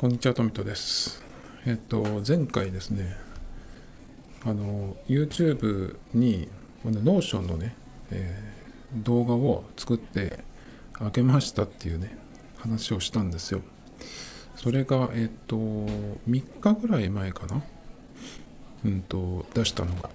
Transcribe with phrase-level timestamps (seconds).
[0.00, 1.22] こんにちは、トミトです。
[1.66, 3.18] えっと、前回ですね、
[4.46, 6.48] あの、YouTube に、
[6.86, 7.76] あの Notion のね、
[8.10, 10.42] えー動画を作って
[10.94, 12.16] あげましたっていうね、
[12.56, 13.60] 話をしたんですよ。
[14.56, 16.14] それが、えっと、3
[16.60, 17.62] 日ぐらい前かな？
[18.86, 20.08] うんと、出したのが。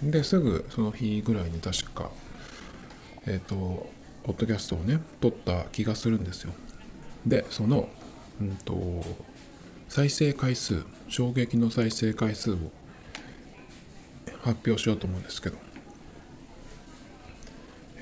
[0.00, 2.12] で、すぐその日ぐらいに確か、
[3.26, 3.90] えっと、
[4.22, 6.52] ポッドキャストをね、撮った気がするんですよ。
[7.26, 7.88] で、その、
[8.40, 9.02] うんと、
[9.88, 12.56] 再生回数、衝撃の再生回数を
[14.42, 15.56] 発表しようと思うんですけど、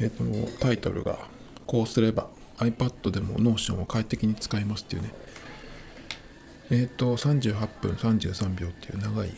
[0.00, 0.24] えっ、と、
[0.60, 1.18] タイトルが、
[1.66, 2.28] こうすれば
[2.58, 5.14] iPad でも Notion を快適に使えますっていうね、
[6.70, 9.30] えっ、と、38分33秒っていう長い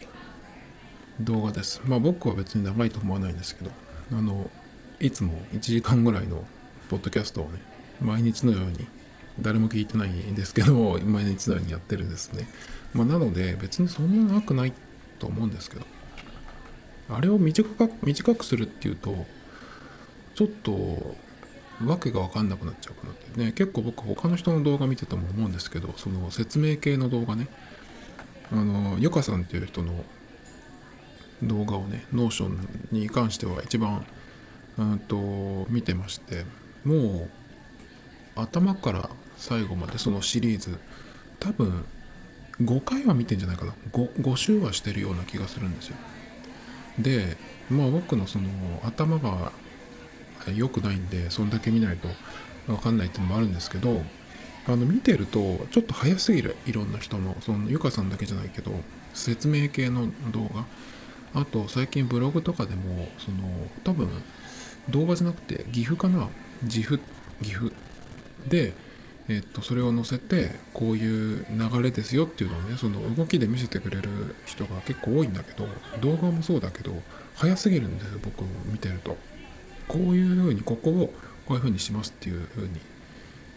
[1.20, 1.80] 動画です。
[1.84, 3.70] まあ僕は別に長いと思わないんですけど、
[4.12, 4.50] あの、
[5.00, 6.44] いつも1時間ぐらいの
[6.88, 7.60] ポッドキャストをね、
[8.00, 8.86] 毎日のように、
[9.40, 12.48] 誰も聞いてないんですけど、 毎日のようにやってるんですね。
[12.94, 14.72] まあなので別にそんな長くない
[15.18, 15.86] と思うんですけど、
[17.08, 19.26] あれを短く短くするっていうと、
[20.34, 21.16] ちょっと
[21.84, 27.48] わけが分かんなくなっちゃうかなってね結構僕他の人の動画見てても思うんですけどその説明系の動画ね
[28.50, 29.92] あのゆかさんっていう人の
[31.42, 34.06] 動画をねノーションに関しては一番
[34.78, 36.44] うんと見てまして
[36.84, 37.30] もう
[38.36, 40.78] 頭から最後までそのシリーズ。
[41.38, 41.84] 多分
[42.60, 43.74] 5回は見てんじゃないかな。
[43.92, 45.96] 5, 5週はしてるような気がするんですよ。
[46.98, 47.36] で
[47.70, 48.48] まあ僕のその
[48.84, 49.52] 頭が
[50.54, 52.08] 良くないんでそんだけ見ないと
[52.66, 54.02] 分かんないっていうのもあるんですけど
[54.66, 56.56] あの見てるとちょっと早すぎる。
[56.66, 58.72] いろんな人のそのゆかさんだけじゃないけど
[59.12, 60.64] 説明系の動画。
[61.34, 63.36] あと最近ブログとかでもその
[63.84, 64.08] 多分
[64.88, 66.28] 動画じゃなくて岐阜かな。
[66.66, 66.98] 岐阜
[67.42, 67.70] 岐阜
[68.48, 68.72] で
[69.28, 75.66] えっと、それを載せてこういう流れですよっていうのをねその動きで見せてくれる人が結構多いんだけど
[76.00, 76.92] 動画もそうだけど
[77.34, 79.16] 早すぎるんですよ僕見てると。
[79.88, 81.14] こういうふうにここを
[81.46, 82.68] こういうふうにしますっていうふう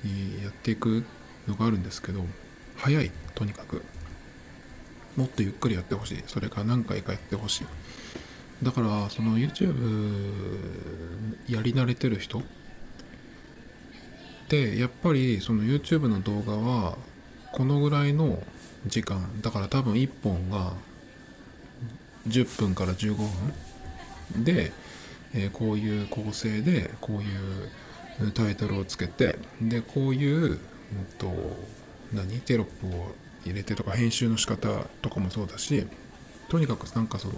[0.04, 1.04] にやっていく
[1.48, 2.24] のがあるんですけど
[2.76, 3.84] 早いとにかく。
[5.16, 6.24] もっとゆっくりやってほしい。
[6.28, 7.66] それから何回かやってほしい。
[8.64, 10.58] だからその YouTube
[11.48, 12.42] やり慣れてる人
[14.50, 16.98] でやっぱりその YouTube の動画は
[17.54, 18.42] このぐらいの
[18.88, 20.74] 時間だから多分1本が
[22.28, 24.72] 10分から15分で、
[25.34, 30.60] えこういう構成でこういうタイトルをつけてでこういう、うん
[31.18, 31.32] と
[32.14, 33.12] 何テロップを
[33.46, 34.68] 入れてとか編集の仕方
[35.02, 35.86] とかもそうだし
[36.50, 37.34] とにかくなんかその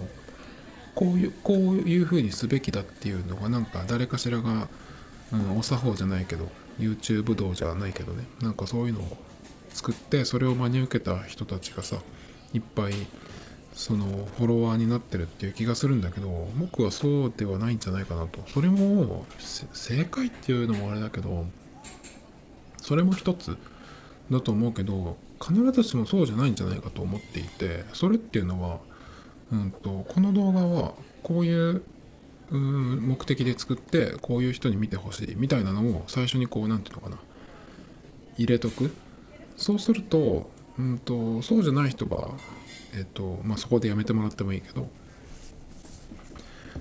[0.94, 4.68] こういうこういう風にすべきだっていうのがなんか誰かしらが、
[5.32, 8.24] うん、お作法じゃないけど YouTube 道じゃないけどね。
[8.40, 9.16] なんかそういうのを
[9.70, 11.96] 作ってそれを真に受けた人たちがさ
[12.52, 12.92] いっぱい
[13.74, 18.40] そのフォロワーになってるっていう気がするんだけど僕はそうではないんじゃないかなと。
[18.48, 21.46] それも正解っていうのもあれだけど
[22.78, 23.56] それも一つ
[24.30, 28.78] だと思うけど必ずしもそうじゃないんじゃないかと思っていてそれっていうのは、
[29.52, 31.82] うん、とこの動画はこういう
[32.56, 37.18] 目的で作ってこういう人に見てほしいみたいなのを最初にこうなんていうのかな。
[38.36, 38.90] 入れとく。
[39.56, 42.30] そうすると,、うん、とそうじゃない人が、
[42.96, 44.88] えっとまあ、そこでやめてもらってもいいけど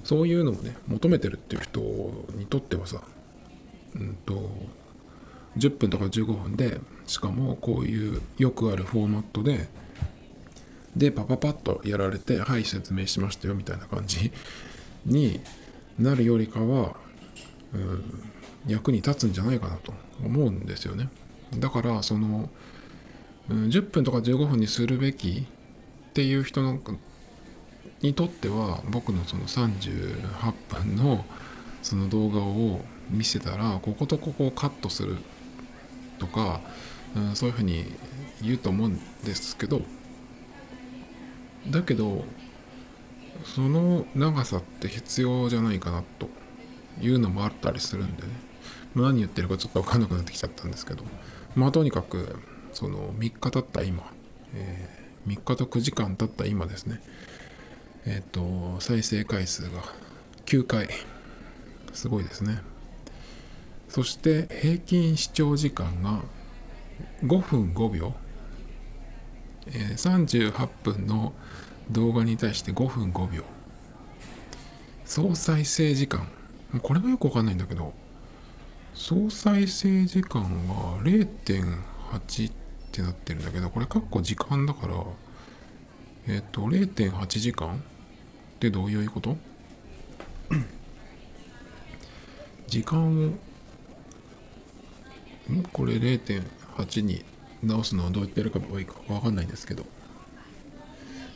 [0.04, 1.80] そういうのをね求めてるっていう人
[2.36, 3.02] にとってはさ、
[3.96, 4.50] うん、と
[5.58, 9.68] 10分とか15分でしかもこういうよくあるフォーマットで
[10.96, 14.32] でパパパッとやられてはい説明しましたよみたいな感じ
[15.06, 15.40] に
[16.02, 16.96] なるよりかは、
[17.74, 18.04] うん、
[18.68, 21.10] 役に立つんじゃないかなと思うんですよね。
[21.58, 22.50] だからその、
[23.50, 25.46] うん、10分とか15分にするべき
[26.10, 26.80] っていう人の
[28.02, 31.26] にとっては僕のその38分の
[31.82, 35.18] その動画を見せたらこことここをカットする
[36.20, 36.62] とか、
[37.16, 37.86] うん、そういうふうに
[38.42, 39.82] 言うと思うんですけど
[41.70, 42.24] だけど
[43.46, 46.30] その長さって必要じゃないかなと
[47.02, 48.30] いうのもあったりするんでね。
[48.96, 51.04] 何言ってるかちょっと分かんなくなってきちゃったんですけど。
[51.56, 52.40] まあとにかく
[52.74, 54.12] その3日経った今、
[54.54, 57.00] えー3日と9時間経った今ですね。
[58.06, 59.84] えっ、と再生回数が
[60.46, 60.90] 9回。
[61.94, 62.60] すごいですね。
[63.88, 66.22] そして平均視聴時間が
[67.24, 68.16] 5分5秒、
[69.68, 71.34] えー38分の
[71.92, 73.44] 動画に対して5分5秒。
[75.06, 76.28] 総再生時間。
[76.82, 77.94] これがよくわかんないんだけど
[78.94, 82.54] 総再生時間が0.8っ
[82.94, 84.96] てなってるんだけどこれかっこ時間だから
[86.28, 87.80] えっ、と0.8時間っ
[88.60, 89.36] てどういうこと？
[92.68, 93.10] 時間を
[95.52, 95.64] ん？
[95.74, 97.26] これ0.8に
[97.64, 99.86] 直すのはどうやってやるかいいか分かんないんですけど。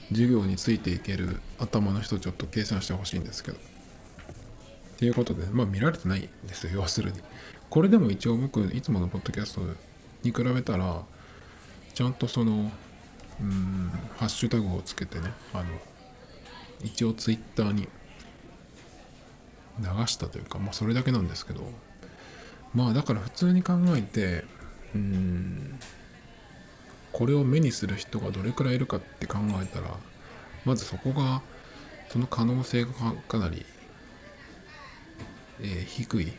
[0.10, 3.57] 授業についていける頭の人ちょっと計算してほしいんですけど。
[3.57, 7.19] っていうことでまあ見られてないんですよ要するに。
[7.69, 9.62] これでも一応僕いつものポッドキャスト
[10.24, 11.04] に比べたら
[11.94, 12.72] ちゃんとその
[13.42, 15.66] うんハッシュタグをつけてねあの
[16.84, 17.88] 一応ツイッターに
[19.80, 21.63] 流したというかまあそれだけなんですけど。
[22.75, 24.44] まあだから普通に考えて
[24.94, 25.80] うん
[27.15, 29.95] これを目にする人がどれくらいいるかって考えたら
[30.65, 31.41] まずそこが
[32.09, 32.91] その可能性が
[33.29, 33.65] かなり、
[35.62, 36.33] えー、低い。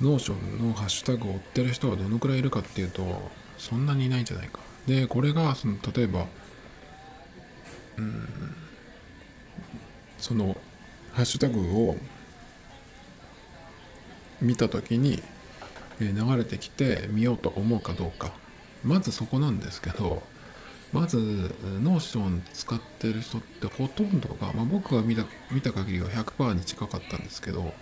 [0.00, 3.28] ノーションのハッシュタグを追ってる人がどのくらいいるかっていうと
[3.58, 4.60] そんなにいないんじゃないか。
[4.86, 6.26] でこれがその例えば
[7.96, 8.28] うん
[10.18, 10.56] その
[11.12, 11.96] ハッシュタグを
[14.40, 15.24] 見た時に
[15.98, 18.43] 流れてきて見ようと思うかどうか。
[18.84, 20.22] まずそこなんですけど
[20.92, 21.16] まず
[21.82, 27.74] ノーション使ってる人ってほとんどが、まあ、僕が見た見た限りは100%に近かったんですけど、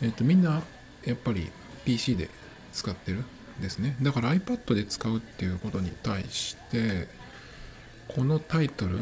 [0.00, 0.62] えっと、みんな
[1.04, 1.50] やっぱり
[1.84, 2.28] PC で
[2.72, 3.24] 使ってる
[3.60, 3.96] ですね。
[4.00, 7.08] だから iPad で使うっていうことに対して
[8.08, 9.00] このタイトル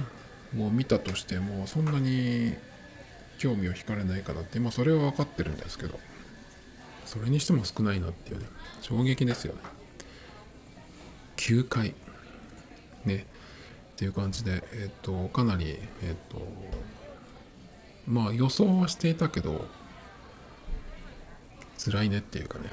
[0.59, 2.55] を見たとしてもそんなに
[3.39, 5.99] 興味を惹かれないかなってまあそれは分かってるんですけど
[7.05, 8.47] それにしても少ないなっていうね
[8.81, 9.78] 衝撃ですよね。
[11.39, 11.95] 9回。
[13.05, 13.27] ね。
[13.95, 16.47] っていう感じでえっ、とかなりえっ、と
[18.07, 19.67] まあ予想はしていたけど
[21.85, 22.71] 辛いねっていうかね。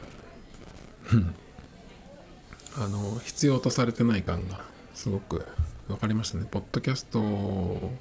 [2.77, 5.47] あの必要とされてない感がすごく
[5.87, 6.45] 分かりましたね。
[6.49, 7.91] ポッドキャストも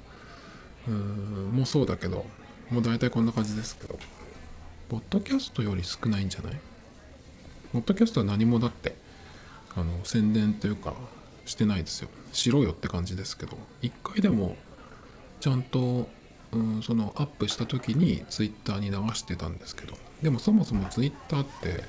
[1.65, 2.25] そうだけど
[2.69, 3.97] もう大体こんな感じですけど
[4.89, 6.59] ポッドキャストより少ないんじゃない？
[7.73, 9.04] ポッドキャストは何もだって。
[9.75, 10.93] あの宣伝というか
[11.45, 12.09] してないですよ。
[12.31, 13.57] しろよって感じですけど。
[13.81, 14.55] 一回でも
[15.39, 16.07] ちゃんと、
[16.51, 19.97] うん、そのアップした時にツイッターに流してたんですけど。
[20.21, 21.83] でもそもそもツイッターって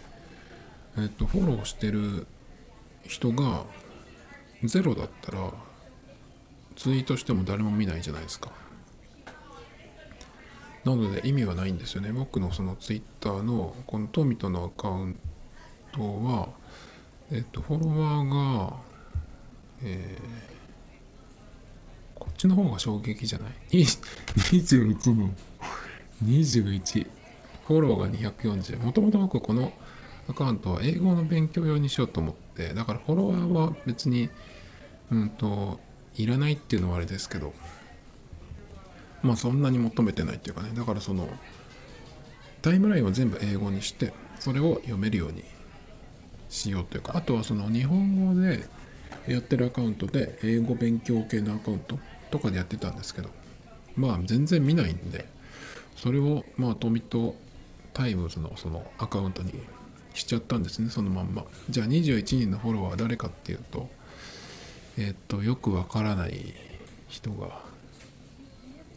[0.98, 2.26] えっとフォローしてる
[3.04, 3.64] 人が
[4.64, 5.52] ゼロだったら
[6.74, 8.50] ツイートしても誰も見ないじゃないですか。
[10.84, 12.12] なので意味はないんですよね。
[12.12, 15.18] 僕のそのツイッターのこのトミトのアカウン
[15.92, 16.48] トは
[17.32, 18.28] えっとフォロワー
[18.68, 18.76] が
[19.82, 23.72] えー、こっちの方が衝撃じゃない？
[23.82, 25.34] 21人。
[26.24, 27.06] 21
[27.66, 29.72] フォローが240もともと僕この
[30.28, 32.72] アカウントは英語の勉強用にしようと思って。
[32.74, 34.30] だからフォロワーは別に
[35.10, 35.78] うんと
[36.16, 37.52] いらないっていうのはあれですけど。
[39.22, 40.70] まあそんなに求めてないっていうかね。
[40.74, 41.28] だからその
[42.62, 45.42] タイムラインを全部英語にしてそれを読めるように
[46.56, 47.12] しようというか。
[47.16, 48.64] あとはその日本語で
[49.28, 51.98] やってるアカウントで英語勉強系のアカウント
[52.30, 53.30] とかでやってたんですけど。
[53.96, 55.26] まあ全然見ないんで
[55.96, 57.34] それをまあトミと
[57.92, 59.52] タイムズのそのアカウントに
[60.12, 61.44] しちゃったんですねそのまんま。
[61.70, 63.88] じゃあ21人のフォロワーは誰かっていうと
[64.98, 66.54] えっ、とよくわからない
[67.08, 67.60] 人が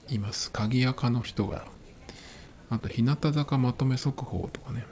[0.10, 0.52] います。
[0.52, 1.66] 鍵垢の人が
[2.70, 4.86] あと日向坂まとめ速報とかね。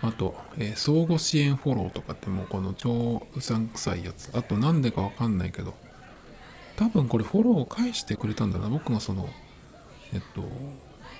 [0.00, 4.30] あと、えー、相互支援フォローとかってもうこの超うさんくさいやつ。
[4.36, 5.74] あとなんでかわかんないけど
[6.76, 8.68] 多分これフォローを返してくれたんだな。
[8.68, 9.28] 僕がその
[10.12, 10.42] えっと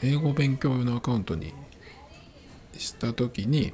[0.03, 1.53] 英語勉強用のアカウントに
[2.77, 3.73] した時に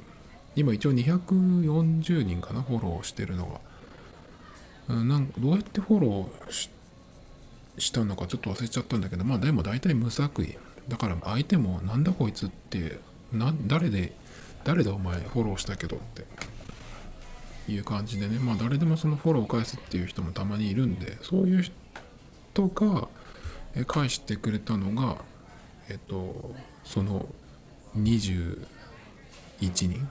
[0.55, 3.59] 今一応240人かなフォローしてるのが。
[4.87, 6.69] なんどうやってフォローし
[7.77, 10.57] したのかちょっと忘れちゃったんだけどまあでも大体無作為。
[10.87, 12.99] だから相手もなんだこいつって
[13.33, 14.13] な誰で
[14.65, 18.39] 誰だお前フォローしたけどっていう感じでね。
[18.39, 23.07] まあ誰でもそのフォローを返すっていう人もたまにいるんでそういう人が
[23.85, 25.17] 返してくれたのが
[25.87, 26.51] えっと
[26.83, 27.27] その
[27.95, 28.57] 21
[29.61, 30.09] 人。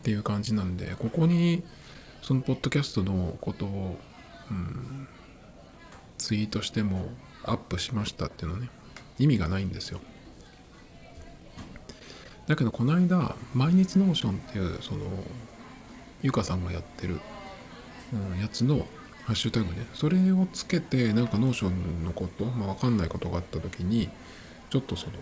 [0.00, 1.64] っていう感じなんでここに
[2.20, 3.98] そのポッドキャストのことを、
[4.50, 5.08] うん、
[6.18, 7.08] ツイートしても
[7.42, 8.68] アップしましたっていうのね。
[9.18, 10.00] 意味がないんですよ。
[12.46, 15.00] だけどこの間毎日ノーションっていうその
[16.22, 17.20] ゆかさんがやってる、
[18.12, 18.86] うん、やつの
[19.24, 24.10] ハッシュタグねそれをつけてなんかノーションのこと、まあ、分かんないことがあった時に
[24.70, 25.12] ちょっとその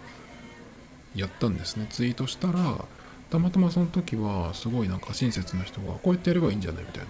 [1.15, 1.87] やったんですね。
[1.91, 2.85] ツイートしたら
[3.31, 7.05] たまたまその時はすごいなんか親切な人がこうやってやればいいんじゃないみたい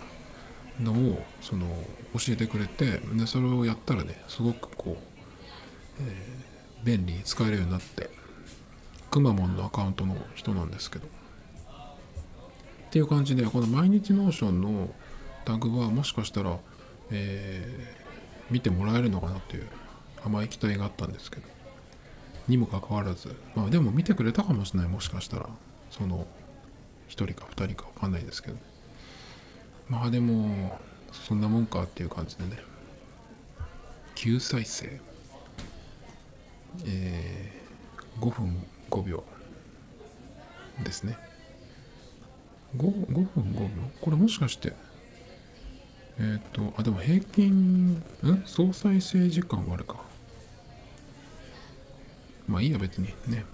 [0.80, 1.66] なのをその
[2.14, 5.02] 教えてくれてでそれをやったらねすごくこう、
[6.00, 8.10] えー、便利に使えるようになって
[9.12, 11.06] くまモンのアカウントの人なんですけど。
[11.06, 11.08] っ
[12.90, 14.90] ていう感じでこの毎日 Notion の
[15.44, 16.58] タグはもしかしたら、
[17.10, 19.68] えー、見てもらえるのかなっていう
[20.24, 21.42] 甘い期待があったんですけど。
[22.48, 23.36] にもかかわらず。
[23.54, 24.88] まあでも見てくれたかもしれない。
[24.88, 25.48] もしかしたら。
[25.90, 26.26] その
[27.08, 28.56] 1人か2人か分かんないですけど。
[29.88, 30.80] まあでも
[31.12, 32.56] そんなもんかっていう感じでね。
[34.14, 35.00] 9再生
[36.86, 39.24] えー、5分5秒
[40.84, 41.16] ですね。
[42.76, 43.68] 5, 5分5秒？
[44.02, 44.74] これもしかして
[46.18, 48.02] えっ、ー、とあでも平均ん？
[48.44, 49.96] 総再生時間はあるか。
[52.46, 53.44] まあいいや別にね。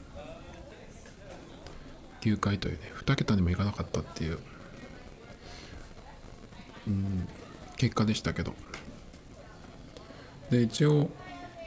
[2.21, 4.39] 9回というね2桁にもいかなかったっていう。
[6.89, 7.29] うん
[7.77, 8.55] 結果でしたけど。
[10.51, 11.11] で一応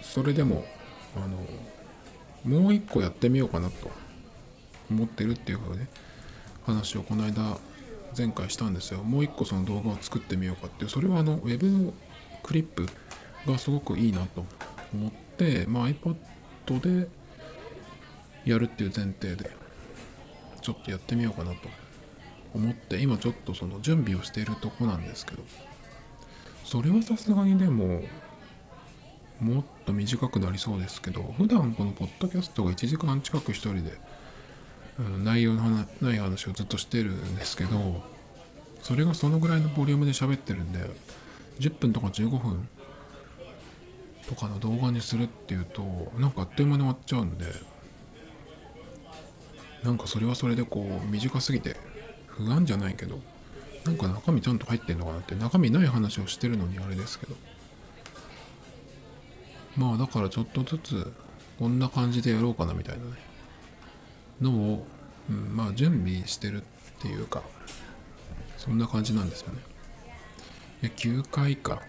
[0.02, 0.66] それでも
[1.16, 1.38] あの
[2.46, 3.92] もう一個やってみようかなと
[4.90, 5.88] 思ってるっていうね
[6.66, 7.58] 話をこの間
[8.18, 9.04] 前回したんですよ。
[9.04, 10.90] もう一個その動画を作ってみようかっていう。
[10.90, 11.94] それはあのウェブ
[12.44, 12.88] クリップ
[13.48, 14.46] がすごくいいなと
[14.94, 16.16] 思って、まあ、iPad
[17.04, 17.08] で
[18.46, 19.52] やるっていう前提で
[20.62, 21.58] ちょっとやってみようかなと
[22.54, 25.44] 思って今ちょっとその準備をしているとこなんですけど
[26.64, 28.02] それはさすがにでも
[29.42, 33.98] もっと短くなりそうですけど普段このポッドキャストが1時間近く一人で、
[35.00, 35.64] うん、内容の
[36.00, 38.04] ない話をずっとしてるんですけど
[38.84, 40.80] それがそのぐらいのボリュームで喋ってるんで
[41.60, 42.68] 10分とか15分
[44.28, 45.82] とかの動画にするっていうと
[46.20, 47.46] なんかあっという間に終わっちゃうんで
[49.84, 51.76] なんかそれはそれでこう短すぎて
[52.28, 53.20] 不安じゃないけど
[53.86, 57.36] なんか中身ちゃんと入ってんのかなって中身ない話をしてるのにあれですけど。
[59.76, 61.14] まあだからちょっとずつ
[61.60, 63.12] こんな感じでやろうかなみたいなね。
[64.42, 64.88] のを、
[65.30, 66.66] うん、まあ準備してるっ
[67.02, 67.44] ていうか
[68.58, 69.60] そんな感じなんですよね。
[70.82, 71.82] 9回か。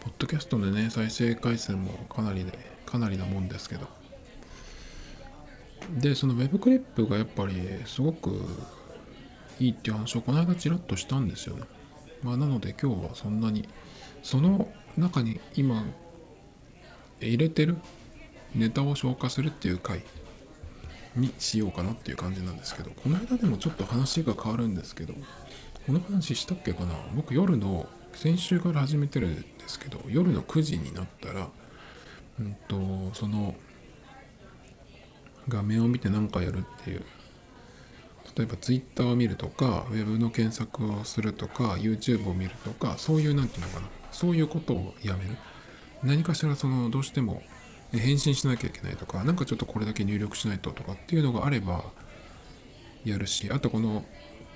[0.00, 2.56] ポッドキャストでね再生回数もかなりで
[2.86, 3.88] かなりなもんですけど。
[5.96, 7.54] でそのウェブクリップがやっぱり
[7.86, 8.44] すごく
[9.58, 11.64] いいっていう話をこの間ちらっとしたんですよね。
[12.22, 13.68] まあ、なので今日はそんなに
[14.22, 15.84] その中に今
[17.20, 17.76] 入れてる？
[18.54, 20.02] ネタを消化するっていう回
[21.14, 25.14] にしようかなっていう感じなんですけどこの間でもちょっと話が変わるんですけど
[25.86, 26.94] この話したっけかな？
[27.14, 31.48] 僕夜の先週から始めてるんですけど夜の9時になったら
[32.40, 33.54] うんとその
[35.48, 37.02] 画面を見て何かやるっていう
[38.36, 43.97] 例えば Twitter を見るとか Web の検索をするとか YouTube を見るとかそういう何て言うのかな？
[44.18, 45.36] そういうことをやめる。
[46.02, 47.40] 何かしらそのどうしても
[47.92, 51.84] 返信しなきゃいけないとか何かちょっとこれだけ入力しないととかっていうのがあれば
[53.04, 54.04] やるしあとこの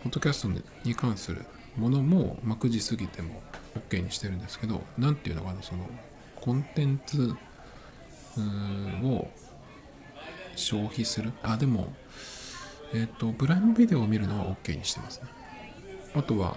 [0.03, 0.49] ポッドキャスト
[0.85, 1.45] に関する
[1.77, 3.41] ものも、ま、9時過ぎても
[3.89, 5.89] OK にしてるんですけど何て言うのかなその
[6.41, 7.35] コンテンツ
[9.05, 9.29] を
[10.57, 11.33] 消費する。
[11.43, 11.93] あでも
[12.93, 15.29] えっ、ー、とプライムビデオを見るのは OK にしてますね。
[16.15, 16.57] あとは、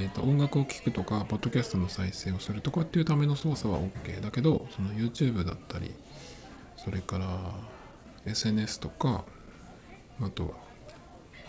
[0.00, 5.92] えーと、音楽を聴くとかポッドキャストの再生をするとかっていうための操作は OK だけどその YouTube だったり
[6.76, 7.26] それから
[8.24, 9.24] SNS とか
[10.20, 10.50] あとは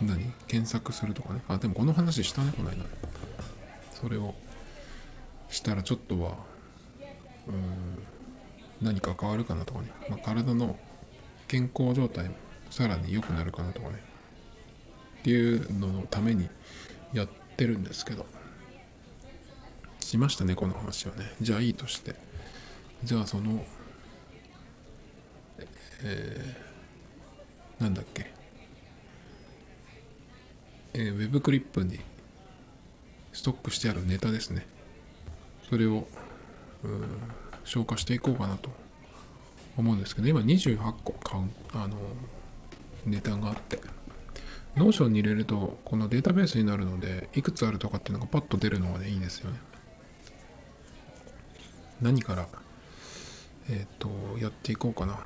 [0.02, 0.32] 何？
[0.48, 1.42] 検索するとかね。
[1.46, 2.84] あでもこの話したねこの間。
[3.92, 4.34] それを
[5.48, 6.34] したらちょっとは
[7.46, 10.76] うん何か変わるかなとかね、まあ、体の
[11.46, 12.34] 健康状態も
[12.70, 14.02] さらに良くなるかなとかね。
[15.20, 16.48] っていうののために
[17.12, 18.26] やってるんですけど。
[20.10, 21.32] しましたねこの話はね。
[21.40, 22.16] じゃあいいとして。
[23.04, 23.64] じゃあその
[26.02, 28.32] えー、なんだっけ。
[30.94, 32.00] えー、ウェブクリップに
[33.32, 34.66] ストックしてあるネタですね。
[35.68, 36.08] それを
[37.62, 38.68] 消化していこうかなと
[39.76, 41.96] 思うんですけど今28個カウンあの
[43.06, 43.78] ネタがあって。
[44.76, 49.69] Notion に入れるとこのデータベースになるのでいくつあるとかっていうのがパッと出るのがねいいんですよね。
[52.00, 52.48] 何から
[53.68, 55.18] えっ、ー、とやっていこうかな。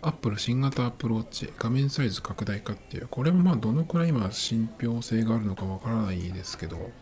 [0.00, 6.92] アップル新型アプローチ画面サイズ拡大化っていうこれもまあどのくらい今信憑性があるのかわからないですけど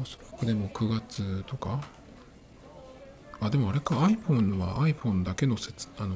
[0.00, 1.80] おそらくでも9月とか。
[3.42, 6.14] あでもあれか iPhone は iPhone だけの説あの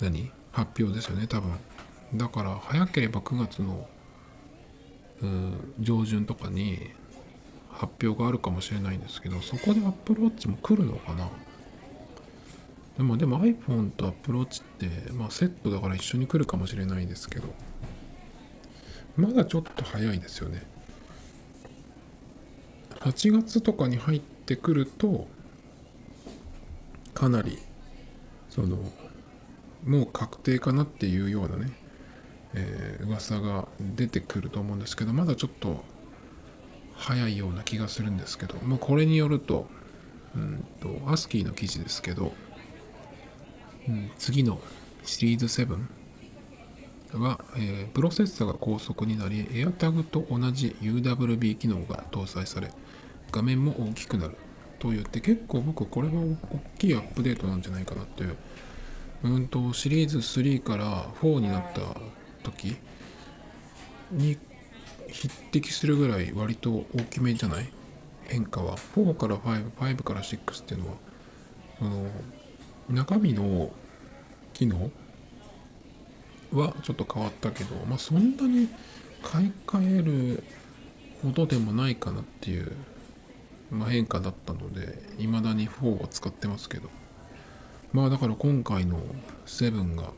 [0.00, 0.30] 何？
[0.52, 1.52] 発表ですよね多分。
[2.14, 3.88] だから早ければ9月の
[5.22, 6.90] うん上旬とかに
[7.70, 11.28] 発表があるかもしれないんですけどそこで Apple Watch も来るのかな？
[12.96, 17.48] でもでも iPhone と Apple Watch って、まあ、セットだから一緒に来るかもしれないですけど
[19.16, 20.62] まだちょっと早いですよね。
[23.00, 25.26] 8月とかに入ってくると
[27.14, 27.58] かなり
[28.50, 28.76] その
[29.86, 31.72] もう確定かなっていうようなね、
[32.54, 35.82] えー噂が出てくると思うんですけどまだちょっと
[37.00, 39.66] 早いような気がするんですけどもうこれによると
[40.36, 42.32] うんとアスキーの記事ですけど、
[43.88, 44.60] うん、次の
[45.02, 45.78] シリーズ7
[47.18, 52.70] は、えープロセッサが高速になり AirTag と同じ UWB 機能が搭載され
[53.32, 54.36] 画面も大きくなる
[54.78, 56.36] と言って結構僕これは大
[56.78, 58.36] きいアップデートなんじゃないかなっていう。
[59.22, 62.00] うんとシリーズ3から4になった
[62.42, 62.76] 時
[64.10, 64.38] に
[65.12, 67.68] 匹敵するぐらい割と大きめじゃない？
[68.24, 68.76] 変化は。
[68.76, 70.96] 4から55から6っていうのは
[71.78, 72.06] その
[72.88, 73.70] 中身の
[74.52, 74.90] 機能
[76.52, 78.68] はちょっと変わったけどまあそんなに
[79.22, 80.44] 買い替える
[81.22, 82.72] ほどでもないかなっていう、
[83.70, 86.88] まあ、変化だったので未だに4は使ってますけど。
[87.92, 89.00] まあだから今回の
[89.46, 90.12] 7が、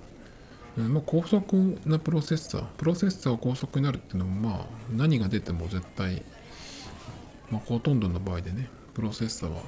[0.77, 6.23] まあ、高速なプロセッサープロセッサーが高速になるっていうのもまあ何が出ても絶対、
[7.51, 9.61] まあ、ほとんどの場合でねプロセッサーは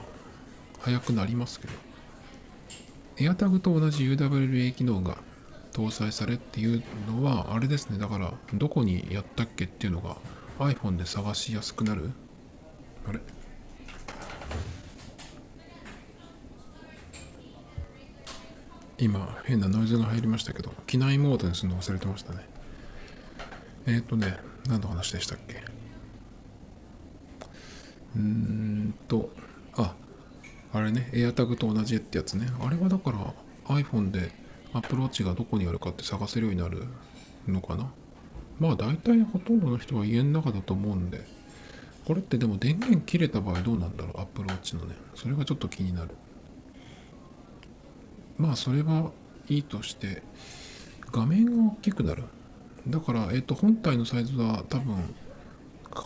[0.81, 1.73] 速くなりますけど
[3.17, 5.19] AirTag と同じ UWA 機能が
[5.73, 7.99] 搭載されっていうのはあれですね。
[7.99, 10.17] だからどこにやったっけっていうのが
[10.59, 12.11] iPhone で探しやすくなる？
[13.09, 13.21] あれ？
[18.99, 22.49] 今変なノイズが入りましたけど機内モードにするの忘れてましたね。
[23.87, 25.63] えっ、ー、とね何の話でしたっけ？
[28.17, 29.31] うーんと
[29.77, 29.95] あ
[30.73, 32.47] あれね AirTag と同じってやつね。
[32.61, 33.35] あれはだから
[33.77, 34.31] iPhone で
[34.73, 36.85] Apple Watch がどこにあるかって探せるようになる
[37.49, 37.91] のかな？
[38.61, 41.25] まあ大体ほとんどの人は家の中だと思うんで。
[42.07, 44.95] これってでも電源切れた場合どうなんだろう？Apple Watch のね。
[45.15, 46.11] それがちょっと気になる。
[48.39, 49.11] まあそれは
[49.49, 50.23] いいとして
[51.13, 52.25] 画面が大きくなる。
[52.89, 54.97] だから、えっと本体のサイズは多分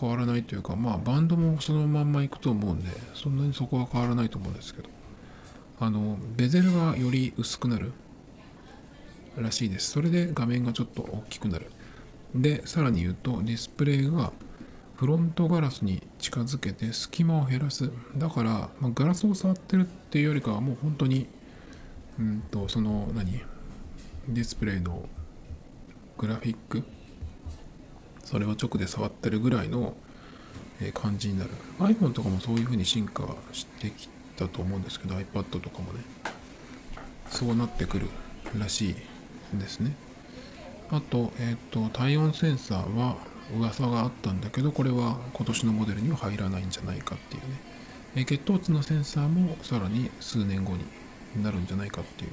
[0.00, 4.88] 変わらないというかまあバンドもそのまんまいくと思うんでそんなにそこは変わらないと思うんですけど。
[5.80, 7.92] あのベゼルがより薄くなる
[9.36, 9.92] らしいです。
[9.92, 11.70] それで画面がちょっと大きくなる。
[12.34, 14.32] でさらに言うとディスプレイが
[14.96, 17.90] フロントガラスに近づけて隙間を減らす。
[18.16, 21.28] だから、まあ、ガラスを触ってるっていうよりかはもう本当に
[22.18, 23.40] うんとその何？
[24.28, 25.08] ディスプレイの
[26.18, 26.82] グラフィック？
[28.24, 29.96] それを直で触ってるぐらいの
[30.94, 31.50] 感じになる。
[31.78, 36.00] iPhone とかもそういう風に進化してきたと思うんですけど iPad とかもね。
[37.30, 38.08] そうなってくる
[38.58, 38.94] らしい
[39.58, 39.94] ですね。
[40.90, 43.16] あと,、えー、と体温センサーは
[43.56, 47.60] 噂があったんだけどこれは今年のモデルには入らないんじゃないかっていうね。
[48.16, 50.84] え血糖値のセンサーもさらに数年後に
[51.36, 52.30] なるんじゃないかっていう。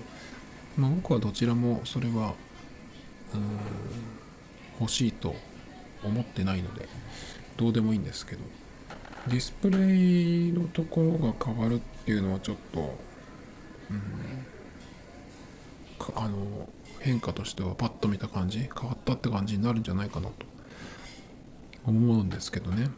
[0.77, 2.34] まあ僕はどちらもそれは
[3.34, 3.41] うーん
[4.79, 5.36] 欲しいと
[6.03, 6.88] 思ってないので
[7.58, 8.41] どうでもいいんですけど。
[9.27, 12.95] ディスプレイのところが変わるっていうのはちょっと、
[13.89, 14.01] うん、
[16.15, 20.45] あの変化としてはパッと見た感じ変わったって感じになるんじゃないかなと。
[21.88, 22.89] 思うんですけどね。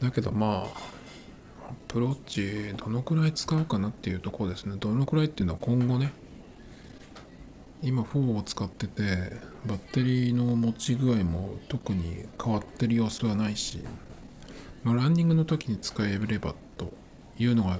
[0.00, 0.97] だけどまあ
[1.88, 4.76] プローチどのくらい使うかなっていうところですね。
[4.78, 6.12] どのくらいっていうのは今後ね。
[7.80, 9.02] 今4を使ってて
[9.64, 13.78] バッテリーの持ち具合も特に変わってる様子はないし、
[14.82, 16.92] まあ、ランニングの時に使えればと
[17.38, 17.78] いうのが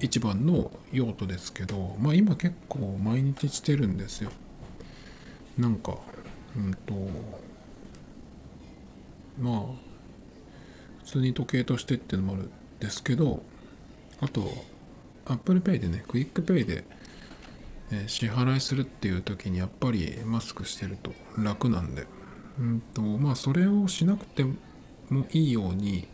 [0.00, 4.30] 一番の用途ですけど、まあ、今結構毎日してるんですよ。
[5.58, 5.98] なんか
[6.56, 6.94] うんと
[9.38, 9.62] まあ
[11.04, 12.50] 普通に時計としてっていうのもある。
[12.80, 13.42] ですけど
[14.20, 14.50] あと
[15.26, 16.84] Apple Pay でね QUICPay で
[17.90, 22.06] え支払いするっていう時にやっぱりマスクしてると楽なんで。
[22.58, 24.54] うんとまあそれをしなくても
[25.32, 26.08] いいように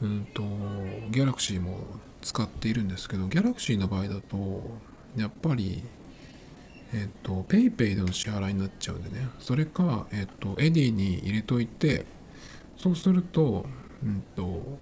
[0.00, 0.42] うんと
[1.10, 1.80] Galaxy も
[2.22, 4.62] 使っているんですけど Galaxy の場合だと
[5.16, 5.82] やっぱり
[6.94, 9.28] えっ、と PayPay での支払いになっちゃうんでね。
[9.40, 12.06] それかえっ、と Edy に入れといて
[12.76, 13.66] そうすると
[14.02, 14.78] うんと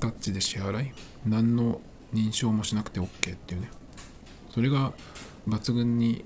[0.00, 0.92] タッチで支払い
[1.26, 1.80] 何の
[2.12, 3.70] 認証もしなくて OK っていうね。
[4.50, 4.92] それが
[5.48, 6.24] 抜群に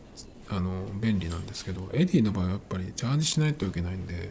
[0.49, 4.31] あの便利なんですけど Edy の場合はやっぱりチャージしないといけないんで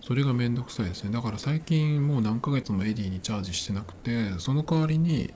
[0.00, 1.12] それがめんどくさいですね。
[1.12, 5.32] だから最近もう何ヶ月も Edy にチャージしてなくてその代わりに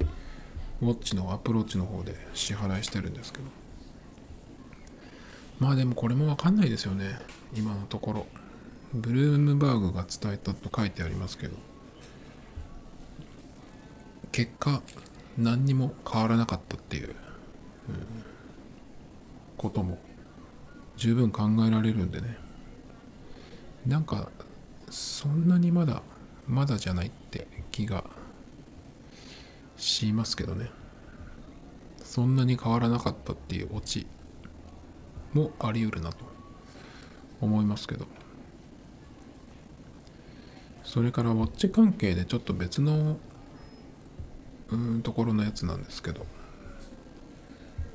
[0.83, 3.45] ウォッチの Apple Pay の方で支払いしてるんですけど。
[5.59, 7.19] まあでもこれもわかんないですよね。
[7.55, 8.27] 今のところ。
[8.93, 11.57] ブルームバーグが伝えたと書いてありますけど。
[14.37, 14.83] 結果
[15.39, 17.15] 何にも変わらなかったっていう、うん、
[19.57, 19.97] ことも
[20.99, 22.37] 十分考えられるんでね。
[23.87, 24.29] なんか
[24.91, 26.03] そんなにまだ
[26.47, 28.05] まだじゃないって気が
[29.79, 30.69] しますけどね。
[32.05, 34.07] そんなに変わらなかったっていうオチ
[35.33, 36.27] もあり得るなと
[37.41, 38.07] 思いますけど。
[40.85, 43.19] それからウォッチ関係でちょっと別の
[44.71, 46.27] うんところのやつなんですけど。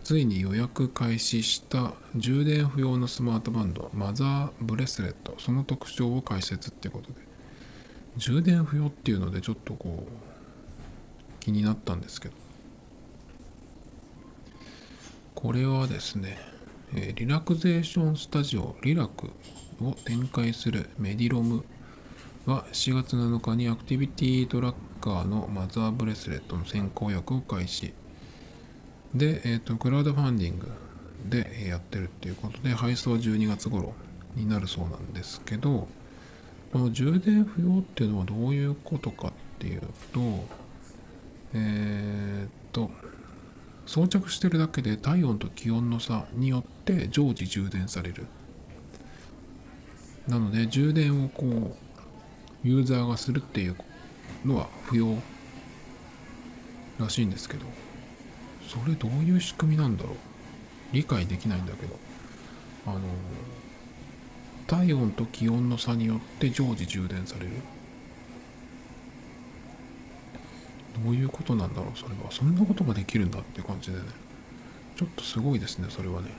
[0.04, 7.32] ついに予約開始した充電不要のスマートバンドマザーブレスレットその特徴を解説ってことで。
[8.18, 12.36] 充電不要っていうのでちょっとこう気になったんですけど。
[15.36, 16.38] これはですね、
[16.94, 19.32] えリラクゼーションスタジオリラク
[19.82, 21.64] を展開するメディロム
[22.46, 27.94] は4月7日にアクティビティトラックカーのマザーブレスレットの先行予約を開始
[29.16, 30.72] で、えっ、ー、と、クラウドファンディング
[31.28, 33.94] でやってるっていうことで、配送は12月頃
[34.36, 35.88] になるそうなんですけど、
[36.72, 39.82] この充電不要っていうのはどういうことかっていう
[40.14, 40.20] と、
[41.54, 42.92] えっ、ー、と、
[43.88, 48.28] 装着してるだけで体温と気温の差によって常時充電される。
[50.28, 51.76] なので、充電をこう、
[52.64, 53.76] ユーザーがするっていう
[54.46, 55.16] のは不要
[57.00, 57.66] らしいんですけど、
[58.68, 60.16] それどういう仕組みなんだろう？
[60.94, 61.98] 理解できないんだけど。
[62.88, 63.00] あの
[64.68, 67.52] 体温と気温の差によって常時充電される。
[71.04, 71.98] どういうことなんだろう？
[71.98, 72.32] それは。
[72.32, 74.04] そんなことができるんだって感じでね。
[74.96, 76.30] ちょっとすごいですねそれはね。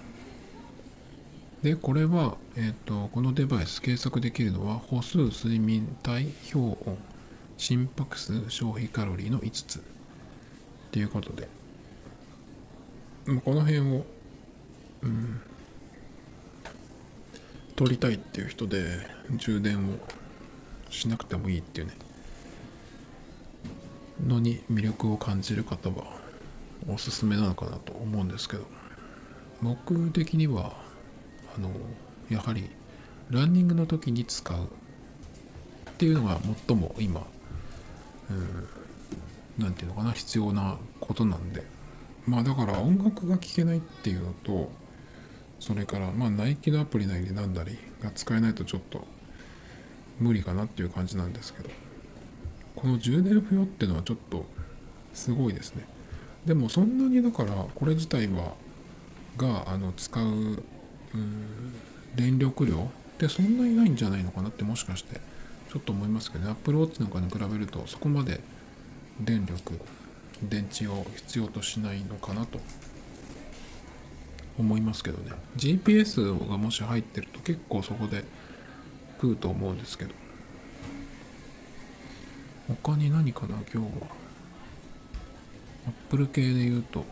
[1.63, 6.99] でこれは、えーと、このデバイス計測できるのは歩数睡眠体表温。
[7.57, 9.79] 心拍数消費カロリーの5つ。
[9.79, 9.83] っ
[10.91, 11.49] ていうことで。
[13.27, 14.05] ま、この辺を、
[15.03, 15.41] うん、
[17.77, 18.99] 取りたいっていう人で
[19.37, 19.99] 充電を
[20.91, 21.95] しなくてもいいっていうね。
[24.27, 26.05] のに魅力を感じる方は
[26.87, 28.67] おすすめなのかなと思うんですけど。
[29.62, 30.73] 僕的には
[31.57, 31.71] あの
[32.29, 32.69] やはり
[33.31, 37.25] ランニングの時に使うっていうのが最も今
[39.59, 41.65] 何て言うのかな必要なことなんで。
[42.27, 44.71] まあだから音楽が聴けないっていうのと
[45.59, 49.05] それからまあナイキのアプリなりなんだりが使えないとちょっと
[50.21, 51.71] 無理かなっていう感じなんですけど。
[52.83, 54.45] この充電不要っていうのはちょっと
[55.15, 55.85] すごいですね。
[56.47, 58.55] でもそんなにだからこれ自体は
[59.37, 60.63] があの使うう
[62.17, 62.79] 電力量っ
[63.19, 65.21] てそんなにないんじゃないのかなってもしかして。
[65.73, 68.41] ちょっと思いますけどね Apple Watch なんかに比べるとそこまで
[69.19, 69.81] 電力
[70.43, 72.61] 電池を必要としないのかなと
[74.59, 75.31] 思いますけどね。
[75.57, 78.25] GPS がもし入ってると結構そこで
[79.17, 80.11] 食うと思うんですけど。
[82.85, 83.55] 他に何かな？
[83.73, 84.09] 今日は。
[85.87, 87.05] Apple 系で言うと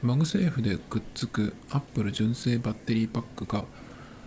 [0.00, 3.64] MagSafe でくっつく Apple 純正バッテリーパックが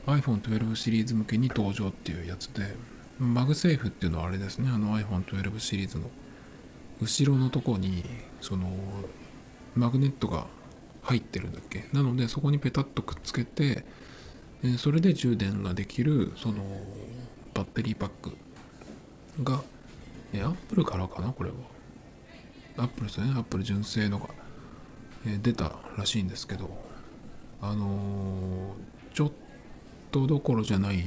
[0.06, 2.76] iPhone12 シリーズ向けに登場っていうやつで
[3.20, 4.70] MagSafe っていうのはあれですね。
[4.72, 6.06] あの iPhone12 シリーズの
[7.02, 8.04] 後ろのとこに
[8.42, 8.70] その
[9.76, 10.48] マグネットが
[11.02, 11.88] 入ってるんだっけ？
[11.94, 13.86] なのでそこにペタッとくっつけて
[14.78, 16.64] それで充電ができるその
[17.54, 18.38] バッテリーパック
[19.44, 19.62] が
[20.34, 21.30] アップルからかな？
[21.32, 21.56] これは。
[22.78, 23.32] アップルですね。
[23.36, 24.28] アップル純正のが
[25.42, 26.70] 出たらしいんですけど
[27.62, 28.76] あの、
[29.14, 29.36] ちょっと
[30.22, 31.04] どころじゃない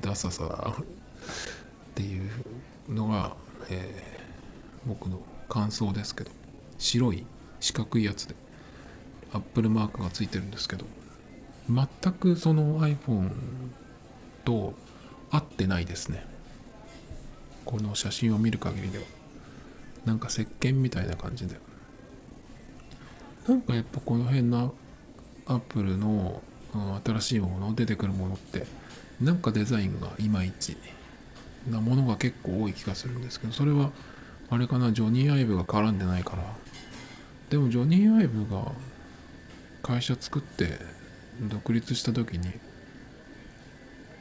[0.00, 0.84] ダサさっ
[1.94, 2.30] ていう
[2.88, 3.34] のが、
[3.70, 6.30] えー、僕の感想ですけど
[6.78, 7.26] 白い
[7.60, 8.34] 四角いやつで
[9.32, 10.84] アップルマークがついてるんですけど
[11.68, 13.30] 全くその iPhone
[14.44, 14.74] と
[15.30, 16.24] 合ってないですね。
[17.64, 19.04] この写真を見る限りでは。
[20.04, 21.56] なんか石鹸みたいな感じで。
[23.46, 24.74] なんかやっぱこの辺の
[25.46, 26.42] アップルの、
[27.04, 28.66] 新しいもの出てくるものって。
[29.20, 30.76] なんかデザインがいまいち
[31.68, 33.90] なものが結構多い気がするんですけどそれは
[34.48, 36.44] あれかなジョニー・アイブが絡んでないから
[37.50, 38.72] でもジョニー・アイブが
[39.82, 40.78] 会社作って
[41.42, 42.50] 独立した時に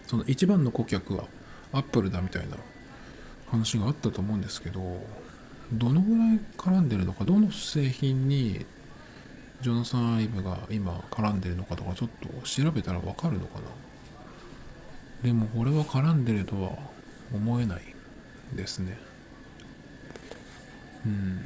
[0.05, 1.25] その一番の顧客は
[1.71, 2.57] アップルだみたいな
[3.49, 4.81] 話があったと思うんですけど
[5.71, 8.65] どのぐらい絡んでるのかどの製品に
[9.61, 13.65] ジョナサン・アイブが今絡んでるのかとかちょっと調べたらわかるのかな？
[15.23, 16.77] でもこれは絡んでるとは
[17.33, 17.81] 思えない
[18.53, 18.97] ですね。
[21.05, 21.45] うん。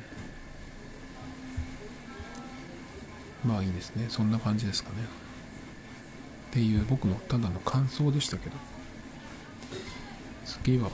[3.43, 4.06] まあいいですね。
[4.10, 4.95] そんな感じですかね。
[6.49, 8.56] っていう僕のただの感想でしたけど。
[10.45, 10.91] 次は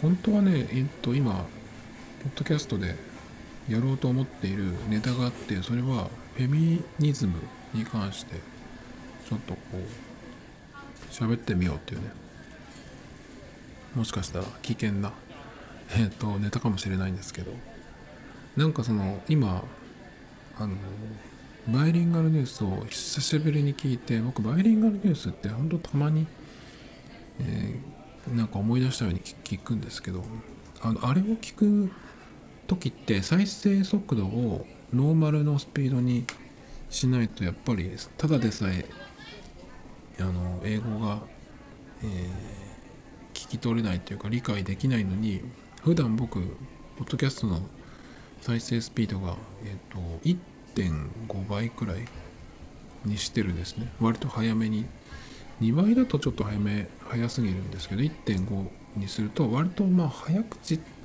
[0.00, 1.32] 本当はねえっと今
[2.22, 2.94] ポッドキャストで
[3.68, 7.34] やろうと思っているネタがあってそれはフェミニズム
[7.74, 8.34] に関して
[9.28, 9.76] ちょっとこう
[11.12, 12.10] 喋ってみようっていうね。
[13.94, 15.12] もしかしたら危険な
[15.96, 17.52] えっとネタかもしれないんですけど。
[18.58, 19.62] なんかその今
[20.58, 20.74] あの
[21.68, 26.26] バイリンガルニュースを久しぶりに聞いて僕バイリンガルニュースってほんとたまに、
[27.40, 30.24] えー、なんか思い出したように聞くんですけど
[30.80, 31.92] あのあれを聞く
[32.68, 36.24] 時って再生速度をノーマルのスピードに
[36.90, 38.84] しないとやっぱりただでさえ
[40.20, 41.20] あの英語が、
[42.02, 42.08] えー、
[43.32, 45.40] 聞き取れないというか理解できないのに
[45.82, 46.40] 普段僕
[46.98, 47.60] ポッドキャストの
[48.42, 49.98] 再生スピードが、えーと、
[50.74, 52.04] 1.5倍くらい
[53.04, 53.88] にしてるんですね。
[54.00, 54.86] 割と早めに。
[55.60, 60.97] 2倍だとちょっと早め早すぎるんですけど1.5にすると割とまあ早口って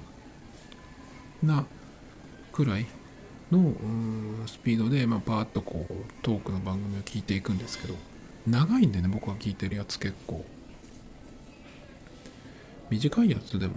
[1.44, 1.66] な
[2.52, 2.86] くらい
[3.52, 3.74] の
[4.48, 7.96] スピードで、まあ、バーッとこうトークの番組を聞いていくんですけど
[8.48, 10.44] 長いんでね僕が聞いてるやつ結構。
[12.90, 13.74] 短いやつでも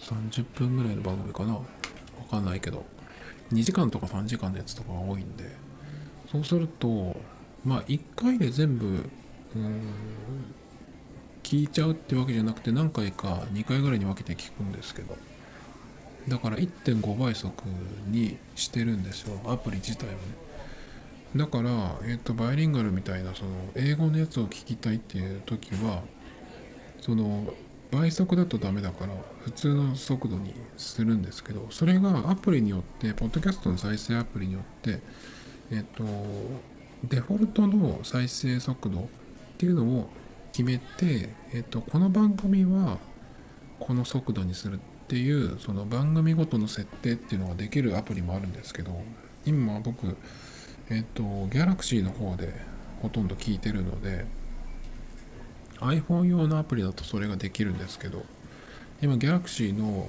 [0.00, 1.54] 30分ぐらいの番組かな。
[1.54, 1.62] わ
[2.30, 2.84] かんないけど。
[3.52, 5.44] 2時間とか3時間のやつとかが多いんで。
[6.30, 7.16] そうすると
[7.64, 8.86] まあ1回で全部
[9.54, 9.82] うん
[11.46, 15.16] 聞いちゃうってわけじゃなくて何回か2回ぐらいに分けて聞くんですけど。
[16.26, 17.62] だから1.5倍速
[18.08, 20.18] にしてるんですよアプリ自体はね。
[21.36, 26.02] だから、えーと、バイリンガルみたいなその英語のやつを聞きたいっていう時は
[27.00, 27.54] その
[27.92, 29.12] 倍速だとダメだから
[29.44, 35.00] 普通の速度にするんですけどそれがアプリによってポッドキャストの再生アプリによって
[35.70, 36.04] えっ、と
[37.04, 39.02] デフォルトの再生速度っ
[39.58, 40.10] ていうのを
[40.56, 42.96] 決めて、えっと、この番組は
[43.78, 48.98] この速度にするっていうその番組ごとの設定っていうのができるアプリもあるんですけど
[49.44, 50.16] 今僕
[50.88, 52.54] えっと Galaxy の方で
[53.02, 54.24] ほとんど聞いてるので
[55.80, 58.24] iPhone 用のアプリだとそれができるんですけど
[59.02, 60.08] 今 Galaxy の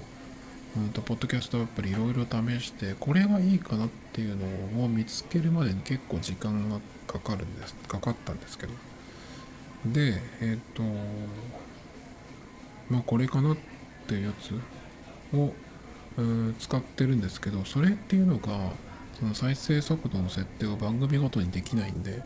[0.78, 4.38] うんとポッドキャストアプリいろいろ試してこれがいいかなっていう
[4.78, 8.72] のを見つけるまでに結構時間がかかるんですかかったんですけど
[9.94, 10.84] でえっ、ー、と
[12.90, 13.58] まあこれかなっ
[14.08, 15.54] ていうやつを
[16.60, 18.72] 使ってるんですけどそれっていうのが
[19.20, 22.24] その再生速度の設定を番組ごとにできないんで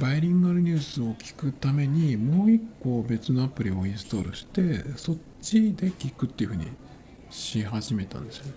[0.00, 6.66] バイリンガルニュースを聞くためにもう一個別のアプリをインストールしてそっちで聞くっていうふうに
[7.30, 8.54] し始めたんですよ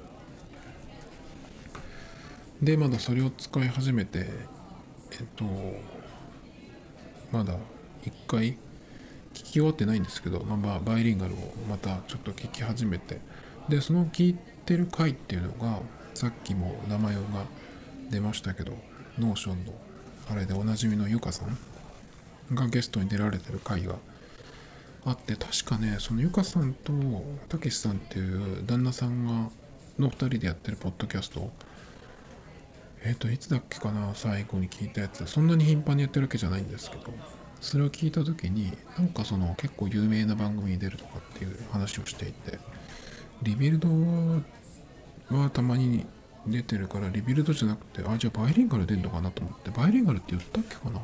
[2.62, 4.28] でまだそれを使い始めて
[5.12, 5.46] えっと
[7.32, 7.56] まだ
[8.08, 8.58] 一回聞
[9.34, 11.38] き終わってないんですけど、まあ、バイリンガルを
[11.70, 13.20] またちょっと聞き始めて
[13.70, 15.80] でその聞いてる回っていうのが
[16.14, 17.22] さっきも名前が
[18.10, 18.74] 出ましたけど
[19.20, 19.74] Notion の
[20.30, 23.96] あれでおなじみのゆかさんがゲストに出られてる回が
[25.06, 26.94] あって確かねそのゆかさんと
[27.50, 29.50] たけしさんっていう旦那さんが
[30.00, 31.52] の2人でやってるポッドキャスト
[33.04, 35.26] えっ、ー、といつだっけかな最後に聞いたやつ。
[35.28, 37.14] そんなに頻繁にやってるわけじゃないんですけど。
[37.62, 42.60] それを聞いた時になんかその結構有名な番組に出るとかっていう話をしていて
[43.44, 43.90] Rebuild
[45.30, 46.06] はたまに
[46.46, 51.02] 出てるから Rebuild じゃなくてあじゃあバイリンガル出んのかなと思ってバイリンガルって言ったっけかな？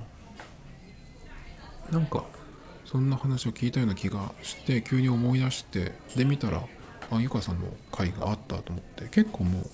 [1.92, 2.24] なんか
[2.86, 6.64] そんな話を聞いたような気がして急に思い出してで見たら
[7.12, 9.70] あゆかさんの回があったと思って結構もう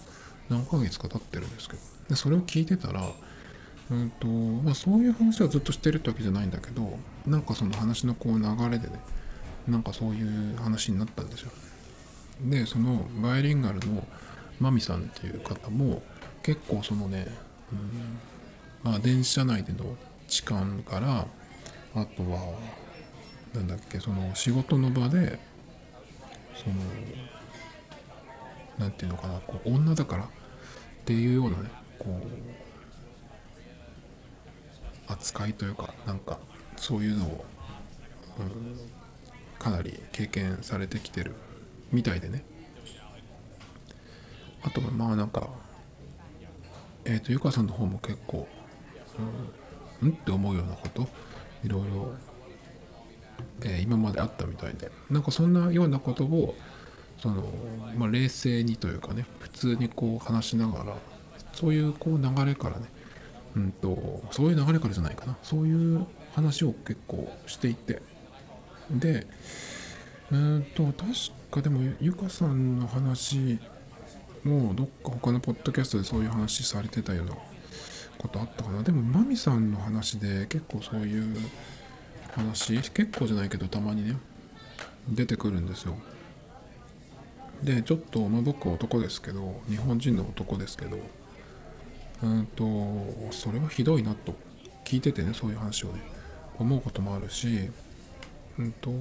[0.49, 3.03] 何ヶ月か経ってるんですけどでそれを聞いてたら
[3.91, 8.99] うんとまあ、そういう話はずっとしてるってわけじゃないんだけどなんかその話のこう流れでね
[9.67, 11.51] なんかそういう話になったんですよ。
[12.41, 14.07] でそのバイリンガルの
[14.59, 16.01] マミさんっていう方も
[16.43, 17.27] 結構そのね、
[17.71, 19.97] うんまあ、電車内での
[20.27, 21.27] 痴漢から
[21.95, 22.53] あとは
[23.53, 25.39] なんだっけその仕事の場で
[26.55, 26.75] その
[28.77, 30.27] 何て言うのかなこう女だからっ
[31.05, 32.58] ていうようなねこう
[35.09, 36.39] 扱いというかなんか
[36.77, 37.45] そういうのを、
[38.39, 38.79] うん、
[39.57, 41.33] かなり経験されてきてる
[41.91, 42.43] みたいでね。
[44.61, 45.49] あとまあなんか
[47.05, 48.47] えっ、ー、とゆかさんの方も結構、
[50.01, 51.07] うん、んって思うようなこと
[51.63, 52.13] いろいろ、
[53.61, 56.55] えー、今まであったみたいでなんかそんなようなことを
[57.17, 57.43] その、
[57.95, 60.95] まあ、冷静にというかね普通にこう話しながら
[61.53, 62.85] そういうこう流れからね
[63.59, 65.37] うんとそういう流れからじゃないかな。
[65.43, 68.01] そういう話を結構していて。
[68.89, 69.27] で
[70.31, 71.03] うんと確
[71.51, 73.59] かでもゆかさんの話
[74.43, 77.33] もどっか他のポッドキャストでそういう話されてたような
[78.17, 78.81] ことあったかな。
[78.83, 81.35] でもマミさんの話で結構そういう
[82.31, 84.17] 話結構じゃないけどたまにね
[85.07, 85.97] 出てくるんですよ。
[87.63, 90.97] でちょっと、まあ、僕は男ですけど日本人の男ですけど
[92.23, 92.63] うんと
[93.31, 94.33] それはひどいなと
[94.83, 96.19] 聞いててねそういう話をね。
[96.59, 97.69] 思うこともあるし
[98.57, 98.91] うんと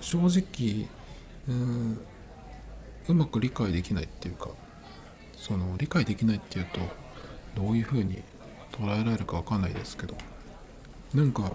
[0.00, 0.88] 正直
[1.48, 2.00] うん
[3.08, 4.50] うまく理解できないっていうか
[5.36, 6.80] その理解できないっていうと
[7.54, 8.22] どういうふうに
[8.72, 10.14] 捉えられるか分かんないですけど
[11.14, 11.52] なんか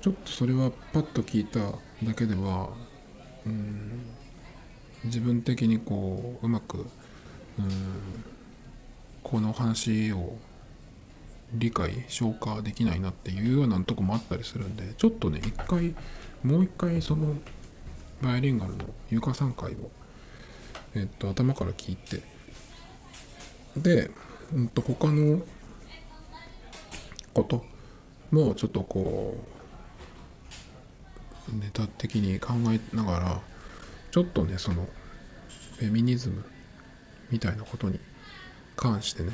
[0.00, 1.60] ちょっとそれはパッと聞いた
[2.02, 2.70] だけでは
[3.46, 4.02] うん
[5.04, 6.86] 自分的にこううまく
[7.58, 8.24] うん
[9.22, 10.36] この話を
[11.52, 15.94] 理解消化できないなっていうようなとこもあったりするんでちょっとね一回
[16.44, 17.34] もう一回その
[18.22, 19.90] バイオリンガルの有価3回を
[20.94, 22.22] えっと頭から聞いて
[23.76, 24.10] で、
[24.52, 25.42] うん、と他の
[27.32, 27.64] こと
[28.30, 29.36] もちょっとこ
[31.52, 33.40] うネタ的に考えながら
[34.10, 34.86] ちょっとねその
[35.78, 36.44] フェミニズム
[37.30, 37.98] みたいなことに
[38.80, 39.32] 関してね。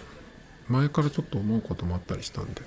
[0.68, 2.62] 前からちょっと思うこともあったりしたんで。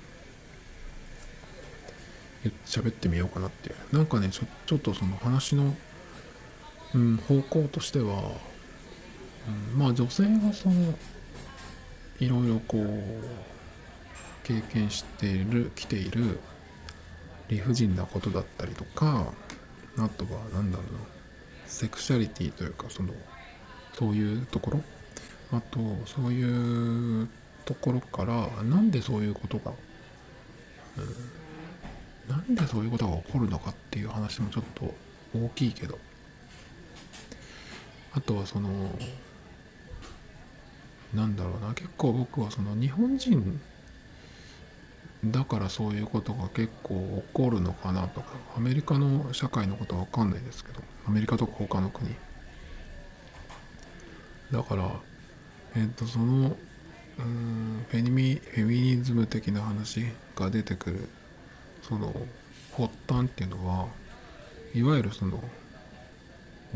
[2.64, 3.74] 喋ってみようかなって。
[3.92, 5.76] なんかねちょちょっとその話の、
[6.94, 8.32] うん、方向としては、
[9.74, 10.94] うん、まあ女性がその
[12.18, 12.86] いろいろこう
[14.42, 16.40] 経験している来ている
[17.48, 19.32] 理不尽なことだったりとか
[19.98, 21.00] あとは何だろうな
[21.66, 23.12] セクシャリティというかその
[23.98, 24.82] そういうところ
[25.52, 27.28] あとそういう
[27.64, 29.72] ところからなんでそういうことが、
[32.28, 34.94] うん、なんでそういうことが起こるのかっていう話もちょっと
[35.34, 35.98] 大きいけど。
[38.12, 38.68] あとはその
[41.14, 43.60] なんだろうな結構僕はその日本人
[45.24, 52.14] だからそういうことが結構起こるのかなとかアメリカの社会のことは分かんないですけどアメリカとか他の国。
[54.50, 54.90] だから
[55.76, 56.56] えっ、とその
[57.18, 60.04] うんフェミフェミニズム的な話
[60.36, 61.08] が出てくる
[61.82, 62.14] その
[62.76, 63.88] 発端っていうのは
[64.74, 65.42] いわゆるその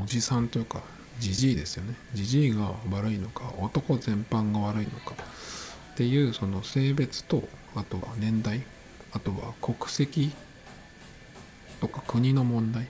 [0.02, 0.82] おじさんというか
[1.20, 1.94] じじいですよね。
[2.14, 5.14] じじいが悪いのか男全般が悪いのか
[5.92, 8.62] っていうその性別とあとは年代
[9.12, 10.32] あとは国籍
[11.80, 12.88] とか国の問題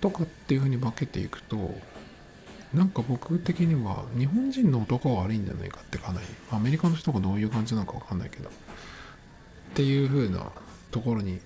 [0.00, 1.74] とかっていうふうに分けていくと
[2.74, 8.48] なんか僕的には日本人の男が悪いんじゃないかってかなりアメリカの人がどういう感じなのか分かんないけど。
[8.48, 8.52] っ
[9.74, 10.52] ていう風な
[10.90, 11.40] ところに、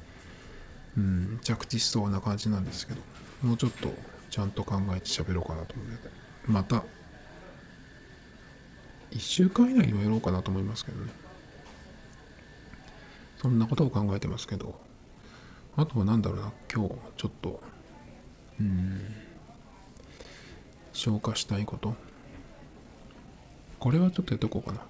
[0.97, 3.01] うん、着地しそうな感じなんですけど
[3.43, 3.89] もうちょっと
[4.29, 6.11] ちゃんと考えて喋ろうかなと思って
[6.47, 6.83] また
[9.13, 11.11] 1週間以内にもやろうかなと思いますけどね。
[13.41, 14.89] そんなことを考えてますけど。
[15.79, 17.61] あとは何だろうな今日ちょっと
[18.59, 19.01] うん
[20.99, 21.95] 消化したいこと。
[23.79, 24.81] これはちょっとやっとこうかな。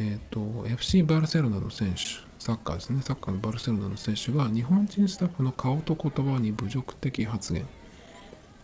[0.00, 2.02] えっ、ー、と FC バルセロナの選手
[2.38, 3.00] サッカーですね。
[3.02, 7.66] サッカーのバルセロナの選手が日本人スタッフの顔と言葉に侮辱的発言。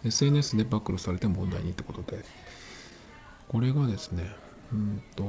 [0.05, 2.24] SNS で暴露されて問題にってことで。
[3.49, 4.31] これがですね
[4.72, 5.24] うんと、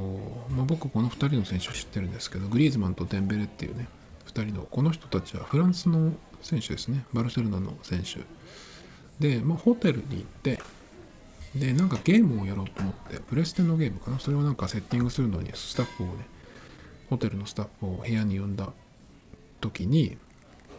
[0.50, 3.88] まあ、僕この2人の選手を知ってるんですけどグリーズマンとデンベレっていうね
[4.28, 7.06] 2人のこの人たちはフランスの選手ですね。
[7.14, 8.22] バルセロナの選手。
[9.20, 10.60] で、まあ、ホテルに行って
[11.56, 14.20] でなんかゲームをやろうと思ってプレステのゲームかな？
[14.20, 16.26] それをなんかセッティングするのにスタッフをね
[17.10, 18.70] ホテルのスタッフを部屋に呼んだ
[19.60, 20.18] 時に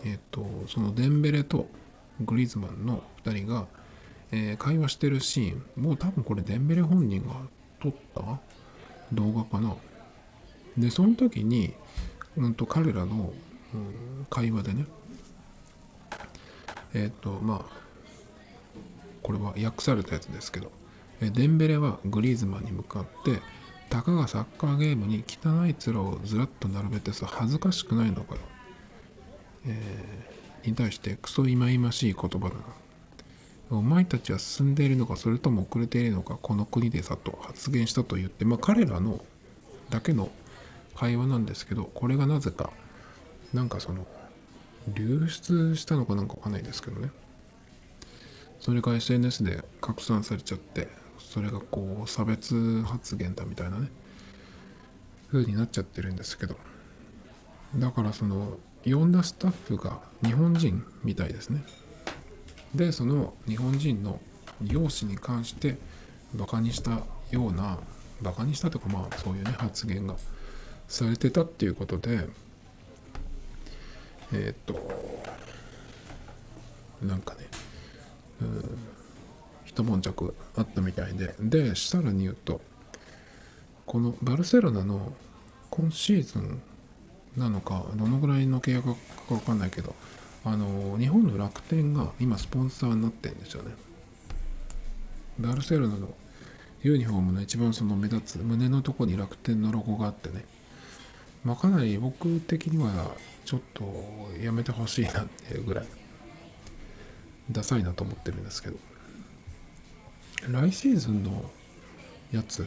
[0.05, 1.69] えっ、ー、とそのデンベレと
[2.21, 3.67] グリーズマンの2人が、
[4.31, 7.35] えー、会話してるシーンもう多分これデンベレ本人が
[7.83, 8.23] 撮った
[9.13, 9.77] 動画かな？
[10.79, 11.75] でその時に、
[12.37, 13.35] うんと、彼らの、
[13.75, 14.87] うん、会話でね
[16.95, 17.82] えっ、ー、とまあ
[19.23, 20.71] これは訳されたやつですけど
[21.21, 23.41] デンベレはグリーズマンに向かって
[23.89, 28.41] たかがサッカーゲームに汚い面をずらっと並べてさ恥ずかしくないのかよ、
[29.67, 32.61] えー、に対してクソ忌々しい言葉だな。
[33.71, 39.25] お前たちは進んでいるのかそれとも遅れているのかこの国でさと発言したと言ってまあ彼らの
[39.89, 40.31] だけの
[40.95, 42.71] 会話なんですけどこれがなぜか
[43.55, 44.07] なんかその
[44.89, 47.11] 流出したのかなんかわかんないですけどね。
[48.63, 50.89] それが SNS で拡散されちゃって
[51.19, 53.89] それがこう差別発言だみたいなね
[55.31, 56.57] 風になっちゃってるんですけど。
[57.77, 61.65] だからその呼んだスタッフが日本人みたいですね。
[62.75, 64.21] でその日本人の
[64.63, 65.79] 容姿に関して
[66.35, 67.79] バカにしたような
[68.23, 70.17] バカにしたとかまあそういうね発言が
[70.89, 72.29] されてたっていうことで
[74.33, 74.75] えっ、と
[77.03, 77.41] なんかね
[79.65, 81.35] 一悶着あったみたいで。
[81.41, 82.61] でさらに言うと
[83.87, 85.13] このバルセロナの
[85.71, 86.63] 今シーズン
[87.37, 88.97] なのかどのぐらいの契約か
[89.29, 89.95] 分かんないけど
[90.45, 93.71] あの日本の楽天が今スポンサーになってるんですよね。
[95.39, 96.09] バルセロナの
[96.83, 100.45] ユニフォームの一番その目立つ胸のとこに楽天のロゴがあってね。
[101.45, 103.13] まあかなり僕的には
[103.45, 103.85] ちょっと
[104.43, 106.02] やめてほしいなっていうぐらい。
[107.53, 108.77] ダサいなと思ってるんですけど。
[110.49, 111.51] 来シーズンの
[112.33, 112.67] やつ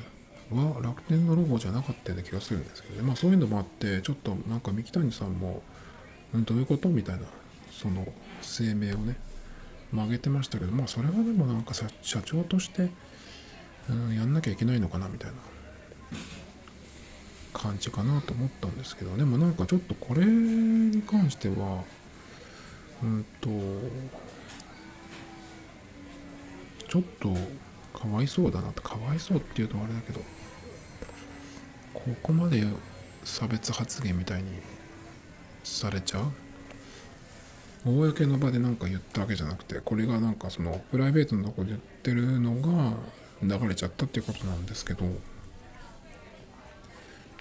[0.52, 3.02] は楽天のロゴじゃなかったような気がするんですけどね。
[3.02, 5.62] まあそういうのもあってちょっとなんか三木谷さんも
[6.36, 7.24] んどういうことみたいな
[7.72, 8.08] その
[8.42, 9.18] 声明をね
[9.92, 12.90] 曲げてましたけどまあそれはでもなんか社長として、
[13.90, 15.38] うん、やんなきゃいけないのかなみたいな。
[17.56, 21.84] 感じかなと思ったんですけどでもなんかちょっとこれに関しては
[23.02, 23.50] うんと
[26.88, 27.34] ちょっと
[27.98, 30.22] かわいそうだなってかわいそうっていうとあれだけど
[31.94, 32.64] ここまで
[33.24, 34.50] 差別発言みたいに
[35.64, 36.32] されちゃう？
[37.86, 42.94] 公の場で何か言ったわけじゃなくてこれがなんかそのプライベートのとこで言ってるのが
[43.42, 45.06] 流れちゃったっていうことなんですけど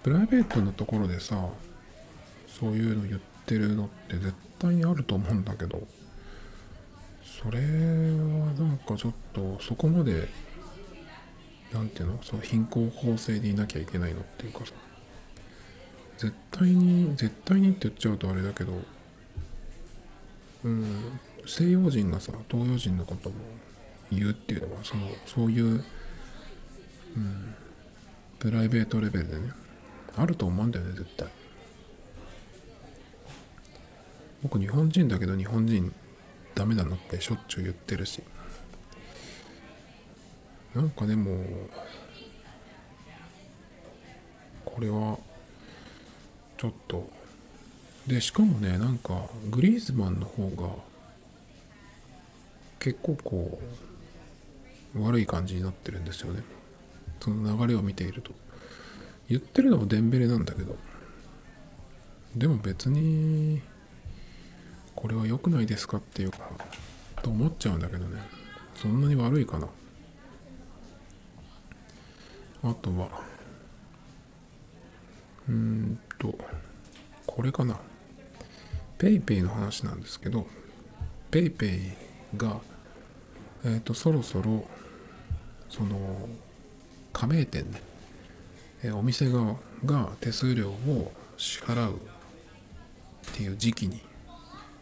[0.03, 1.49] プライベートのところでさ
[2.47, 5.83] そういうの言ってるのって絶対にあると思うんだけど
[7.45, 7.65] それは
[8.59, 10.29] なんかちょっとそこまで
[11.73, 12.19] 何ていうの？
[12.23, 14.73] その貧困法制でいなきゃいけないのっていうかさ。
[16.17, 18.73] 絶対に絶対にって言っちゃうとあれだけど
[20.63, 23.35] うん西洋人がさ東洋人のことも
[24.13, 25.85] 言うっていうのはそのそういう、
[27.17, 27.55] うん、
[28.39, 29.51] プライベートレベルでね
[30.17, 31.29] あると思うんだよね絶対。
[34.45, 35.93] 僕日本人だけど日本人
[36.55, 38.23] ダメなのってしょっちゅう言ってるし。
[40.75, 41.45] なんかでも
[44.65, 45.19] これは
[46.57, 47.09] ちょっと。
[48.07, 50.69] でしかもねなんかグリーズマンの方が
[52.79, 53.59] 結構こ
[54.95, 56.43] う悪い感じになってるんですよね。
[57.21, 58.33] その流れを見ていると。
[59.29, 60.77] 言ってるのはデンベレなんだけど。
[62.37, 63.63] でも別に
[65.05, 66.39] これは良くないですかっていうか
[67.23, 68.23] と思っちゃうんだけどね。
[68.75, 69.69] そんなに悪いかな。
[72.63, 73.11] あとは。
[75.47, 76.35] うーんと。
[77.27, 77.79] これかな。
[78.97, 80.47] PayPay の話なんですけど
[81.31, 81.93] PayPay
[82.39, 82.63] が
[83.63, 84.65] えっ、ー、とそろそろ
[85.69, 86.31] その
[87.13, 87.83] 加盟店ね、
[88.85, 91.97] え、お店側が手数料を支払うっ
[93.35, 94.01] ていう時期に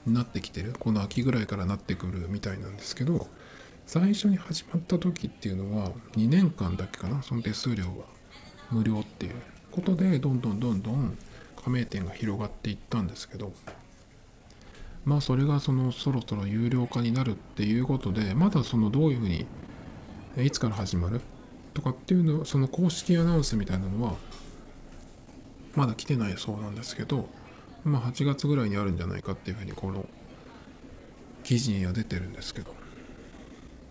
[0.07, 0.75] なってきてる？
[0.79, 3.27] この秋ぐらいからなってくるみたいなんですけど
[3.87, 7.23] 最初に始まった時っていうのは2年間だけかな？
[7.23, 7.91] その手数料が
[8.71, 9.35] 無料っていう
[9.71, 11.17] ことでどんどんどんどん
[11.63, 13.53] 加盟店が広がっていったんですけど
[15.05, 19.47] まあそれがそのそろそろ有料化になるっていうことでまだそのどういうふうに
[20.39, 21.21] いつから始まる？
[21.75, 24.15] とかっていうのその公式アナウンスみたいなのは
[25.75, 27.29] まだ来てないそうなんですけど
[27.85, 30.07] まあ、8月ぐらいにあるんじゃないかっていうふうにこの
[31.43, 32.75] 記事には出てるんですけど。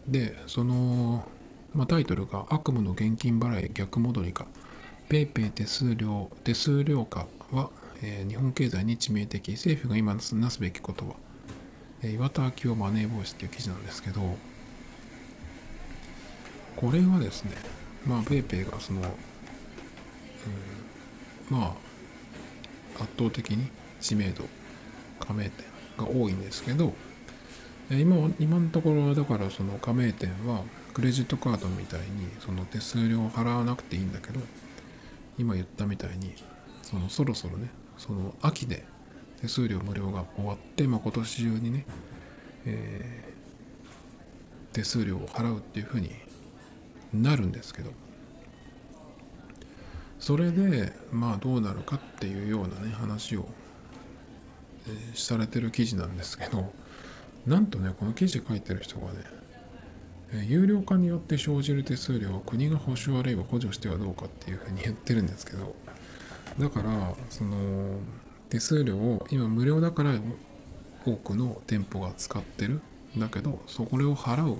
[0.08, 1.28] でその、
[1.74, 4.48] まあ、タイトルが「悪夢の現金払い逆戻りか。
[5.10, 7.70] PayPay 手数料手数料化は、
[8.02, 9.52] えー、日本経済に致命的。
[9.52, 11.16] 政府が今なすべきことは」
[12.02, 14.38] えー、岩田明夫マネーボイスっていう記事なんですけど。
[16.76, 17.52] これはですね
[18.06, 21.76] まあ PayPay がその、うん、ま
[23.00, 23.70] あ圧倒的に
[24.02, 24.43] 知名度
[25.20, 25.66] 加盟店
[25.97, 26.93] が多いんですけど
[27.89, 34.39] 今今のところだからその加盟店はクレジットカードみたいにその手数料を払わなくていいんだけど
[35.38, 36.34] 今言ったみたいに
[36.82, 38.86] そのそろそろねその秋で
[39.41, 41.86] 手数料無料が終わって、まあ、今年中にね、
[42.66, 46.12] えー、手数料を払うっていうふうに
[47.14, 47.91] なるんですけど
[50.20, 53.47] それでまあどうなるかっていうようなね話を、
[55.16, 56.72] されてる記事なんですけど
[57.46, 65.76] なんとねこの記事書いてる人がね有料化によって生じる手数料を国が保証あるいは補助してはどうかっていうふうに言ってるんですけど
[66.58, 67.98] だからその
[68.50, 70.14] 手数料を今無料だから
[71.06, 72.82] 多くの店舗が使ってる。
[73.18, 74.60] んだけどそこを払う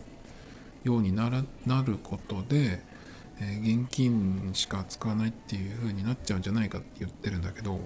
[0.84, 2.82] ようにならなることで、
[3.40, 7.80] え、現金しか使わないっていう風になっちゃうんじゃないかって言ってるんだけど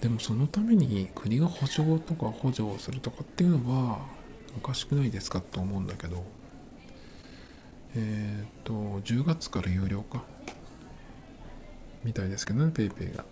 [0.00, 3.98] でもそのために国が保証とか補助をするとかっていうのは
[4.56, 6.24] おかしくないですかと思うんだけど。
[7.96, 10.22] えっ、と10月から有料化
[12.04, 13.24] みたいですけどね PayPay が。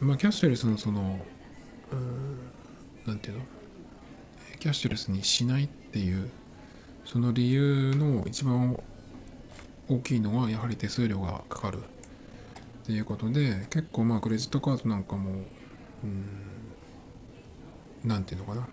[0.00, 1.18] まあキャッシュレスのその
[3.06, 3.44] 何ていうの？
[4.58, 6.30] キャッシュレスにしないっていう
[7.04, 8.80] その理由の一番
[9.88, 11.80] 大きいのはやはり手数料がかかる。
[12.84, 15.42] っていうことで結構まあクレジットカードなんかも
[18.04, 18.68] 何ていうのかな。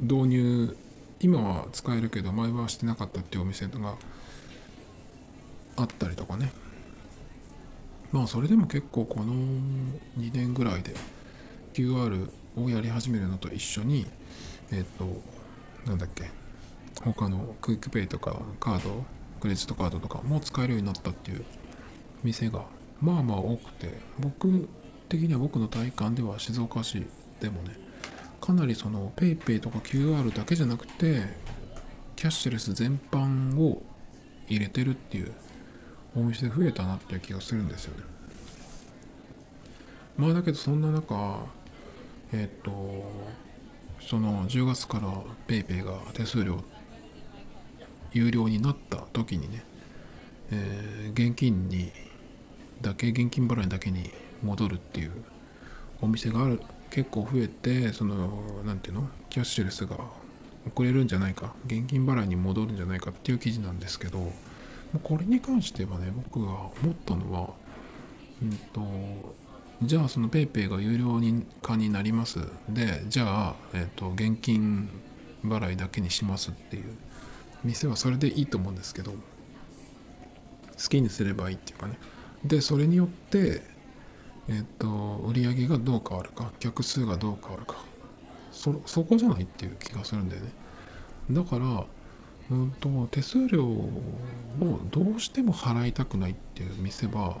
[0.00, 0.76] 導入
[1.18, 3.96] 今は使えるけど前はしてなかったっていうお店が
[5.76, 6.52] あったりとかね。
[8.12, 9.32] まあそれでも結構この
[10.16, 10.94] 2年ぐらいで
[11.72, 14.06] QR をやり始めるのと一緒に
[14.70, 15.20] えっ、ー、と
[15.84, 16.30] なんだっけ
[17.02, 19.04] 他の QUICPay とかカード
[19.40, 21.44] クレジットカードとかも使えるようになったっていう
[22.22, 22.64] 店が
[23.00, 24.68] まあまあ多くて僕
[25.08, 27.06] 的には僕の体感では静岡市
[27.40, 27.76] でもね
[28.40, 31.22] かなりその PayPay とか QR だけじゃなくて
[32.16, 33.82] キャッシュレス全般を
[34.48, 35.32] 入れてるっていう
[36.16, 38.04] お店増えたなっていう気がするんですよね。
[40.16, 41.44] まあだけどそんな中
[42.32, 43.04] えっ、と
[44.00, 45.12] その10月から
[45.48, 46.62] PayPay が手数料
[48.12, 49.64] 有料になった時にね、
[50.52, 51.90] えー、現金に
[52.80, 54.10] だけ現金払いだけに
[54.42, 55.12] 戻るっていう
[56.00, 56.60] お店がある
[56.90, 59.08] 結構増えてその何ていうの？
[59.30, 59.96] キャッシュレスが
[60.66, 61.54] 遅れるんじゃないか。
[61.66, 64.32] 現金払いに戻るんじゃないかっていう記事なんですけど
[65.02, 67.50] これに関してはね僕が思ったのは
[68.42, 69.34] うんと
[69.82, 71.20] じゃあその PayPay が有料
[71.62, 72.38] 化になります。
[72.68, 74.88] でじゃあ、えーと、現金
[75.44, 76.84] 払いだけにしますっていう。
[77.64, 79.16] 店はそれでいいと思うんですけど好
[80.76, 81.98] きにすればいいっていうかね。
[82.44, 83.62] でそれによって
[84.48, 87.76] えっ、と売り上げがどう変わるか客数がどう変わるか。
[88.52, 90.50] そそこじゃないっていう気がするんだよね。
[91.30, 91.86] だから
[92.50, 93.88] うんと手数料を
[94.90, 97.38] どうしても払いたくないっていう店は、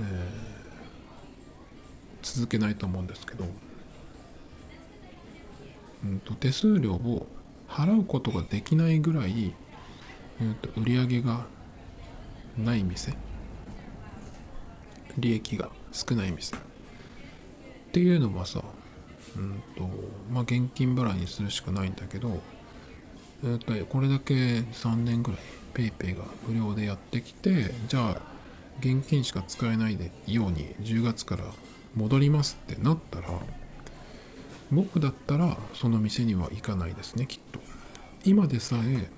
[0.00, 0.64] えー
[2.24, 3.44] 続けないと思うんですけど、
[6.04, 7.26] うんと、手数料を
[7.68, 9.54] 払うことができないぐらい、
[10.40, 11.46] うんと、売り上げが
[12.56, 13.14] ない店。
[15.18, 16.56] 利益が少ない店。
[16.56, 16.60] っ
[17.92, 18.60] ていうのはさ、
[19.36, 19.88] うんと
[20.32, 22.40] まあ、現金払いにするしかないんだけど、
[23.44, 25.40] えー、とこれだけ3年ぐらい
[25.74, 28.20] PayPay が無料でやってきてじゃあ
[28.80, 31.44] 現金しか使えないでように10月から
[31.94, 33.28] 戻りますってなったら
[34.72, 37.60] 僕だったらその店には行かないですねきっと。
[38.24, 39.08] 今でさえ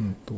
[0.00, 0.34] うんと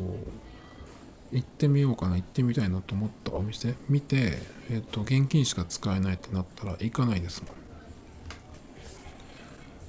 [1.37, 3.75] 行ってみようかな行ってみたいなと思ったお店。
[3.91, 4.39] 見て、
[4.71, 7.43] えっと、現金しか使えないってなったら行かないです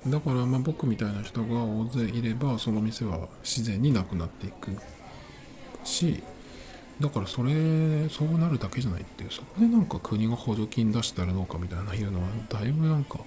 [0.03, 0.11] もん。
[0.11, 4.71] だからまあ僕みたいな人が大勢いればその店は自然になくなっていく。
[5.85, 6.21] し
[6.99, 9.31] だからそれそうなるだけじゃないっていう。
[9.31, 13.19] そこでなんか国が補助金出したらどうかみたいな言うのはだいぶなんか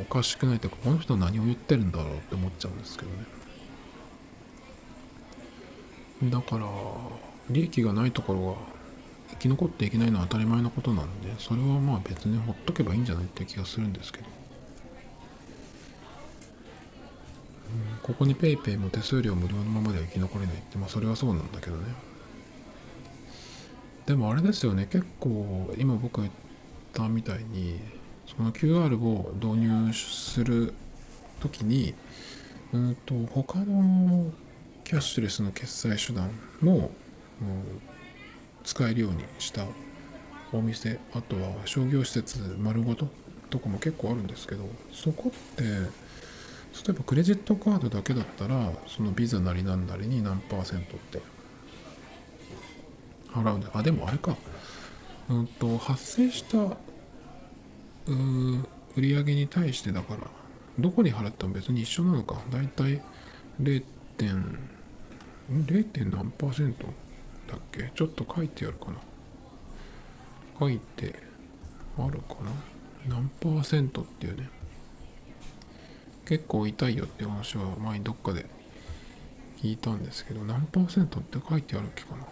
[0.00, 3.43] おかしくないというかこの人何を言ってるんだろうって思っちゃうんですけどね。
[6.30, 6.66] だから
[7.50, 8.56] 利益がないところが
[9.30, 14.26] 生き残っていけないのは当たり前のことなんでそれはまあ別にほっとけばいいんじゃないって気がするんですけど
[17.74, 21.82] うんここに PayPay も手数料無料のままでは生き残れないって、まあそれはそうなんだけどね。
[24.06, 26.32] でもあれですよね、結構今僕が言っ
[26.92, 27.80] たみたいに、
[28.36, 30.74] その QR を導入する
[31.40, 31.94] ときに、
[32.72, 34.30] うんと他の
[34.84, 36.30] キャッシュレスの決済手段
[36.60, 36.90] も、
[38.62, 39.66] 使えるようにした
[40.52, 43.08] お店あとは商業施設丸ごと
[43.50, 45.70] とかも結構あるんですけどそこって例
[46.88, 51.20] えばクレジットカードだけだったらそのビザなりなんなりに何パーセントって
[53.30, 54.36] 払うんだあでもあれか。
[55.28, 58.64] うんと発生したうー
[58.96, 60.20] 売り上げに対してだから
[60.78, 62.40] どこに払っても別に一緒なのか。
[62.50, 63.02] だいたい
[65.50, 65.84] 0.
[65.84, 66.86] 点何パーセント
[67.48, 67.90] だっけ？
[67.94, 68.96] ちょっと書いてあるかな。
[70.58, 71.14] 書いて
[71.98, 72.36] あるか
[73.06, 73.14] な？
[73.16, 74.48] 何パーセントっていうね。
[76.26, 78.46] 結構痛いよって話は前にどっかで
[79.58, 82.24] 聞いたんですけど何パーセントって書いてあるっけかな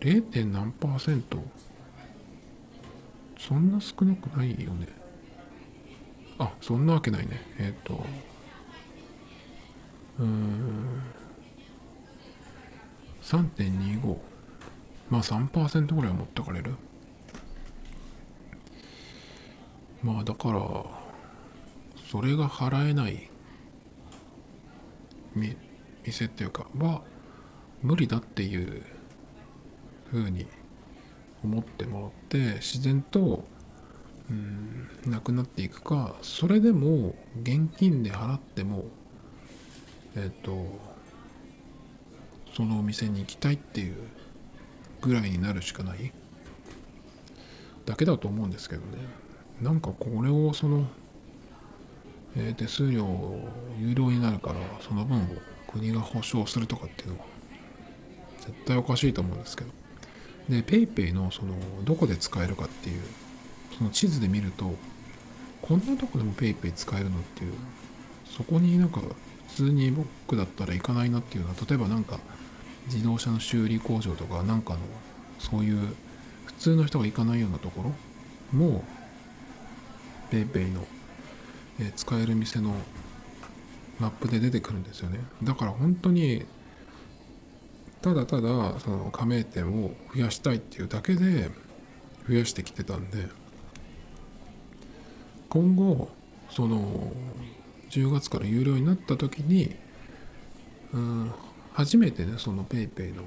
[0.00, 0.44] ？0.
[0.52, 1.42] 何パーセント？
[3.38, 4.88] そんな少なくないよね。
[6.38, 7.40] あそんなわけないね。
[7.58, 8.04] えっ、ー、と
[10.18, 11.02] うーん。
[13.30, 14.16] 3.25
[15.10, 16.74] まあ3%ぐらい持ってかれる。
[20.02, 20.60] まあだから
[22.10, 23.30] それが払えない。
[26.04, 27.02] 店っていうかは
[27.82, 28.82] 無理だっていう。
[30.10, 30.46] ふうに
[31.44, 33.44] 思ってもらって自然と
[34.30, 36.16] うんなくなっていくか。
[36.22, 38.84] それでも現金で払っても
[40.16, 40.66] えっ、と
[42.58, 43.94] そのお店に行きたいっていう
[45.00, 46.12] ぐらいになるしかない。
[47.86, 48.98] だけだと思うんですけどね。
[49.62, 50.88] なんかこれをその、
[52.36, 53.06] えー、手数料
[53.78, 55.26] 有料になるからその分を
[55.68, 57.26] 国が保証するとかっていうのは
[58.40, 59.70] 絶対おかしいと思うんですけど。
[60.48, 61.54] で PayPay のその
[61.84, 63.02] どこで使えるかっていう
[63.76, 64.74] その地図で見ると
[65.62, 67.52] こんなとこでも PayPay 使えるのっていう
[68.26, 69.00] そこになんか
[69.48, 72.18] 普通に僕だったら行かないなっていうのは例えばなんか
[72.92, 74.80] 自動車の修理工場とかなんかの
[75.38, 75.94] そういう
[76.46, 77.82] 普通の人が行かないようなとこ
[78.52, 78.84] ろも
[80.30, 80.86] PayPay の、
[81.80, 82.74] え使える店の
[83.98, 85.20] マップで出てくるんですよね。
[85.42, 86.44] だから本当に
[88.02, 91.50] ただただその加盟店を増やしたいっていうだけで
[92.28, 93.26] 増やしてきてたんで
[95.48, 96.10] 今後
[96.50, 97.12] その
[97.90, 99.74] 10月から有料になった時に
[100.92, 101.32] うん
[101.78, 103.22] 初めてねその PayPay の、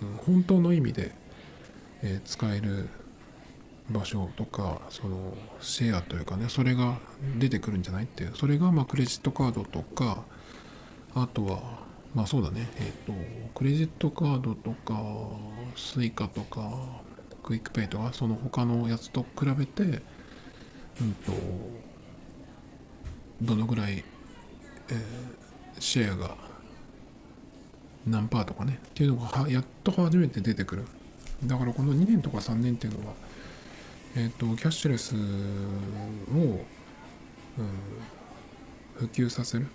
[0.00, 1.12] うん、本当の意味で、
[2.02, 2.88] え、使える
[3.90, 6.96] 場所とかそのシェアというかねそれが
[7.38, 10.24] 出てくるんじゃないっていうそれがまあクレジットカードとか
[11.14, 11.60] あとは
[12.14, 13.12] まあそうだねえっ、と
[13.54, 14.98] クレジットカードとか
[15.76, 16.72] Suica とか
[17.42, 21.32] QUICPay とかその他のやつと比べてうんと
[23.42, 24.04] どのぐらい、え、
[25.78, 26.51] シェアが
[28.06, 30.84] 何パーとかねっていうのがやっと初めて出てくる。
[31.44, 33.14] だからこの2年とか3年っていうのは
[34.16, 36.64] えっ、ー、とキャッシュレスを、うん、
[38.96, 39.66] 普及させる。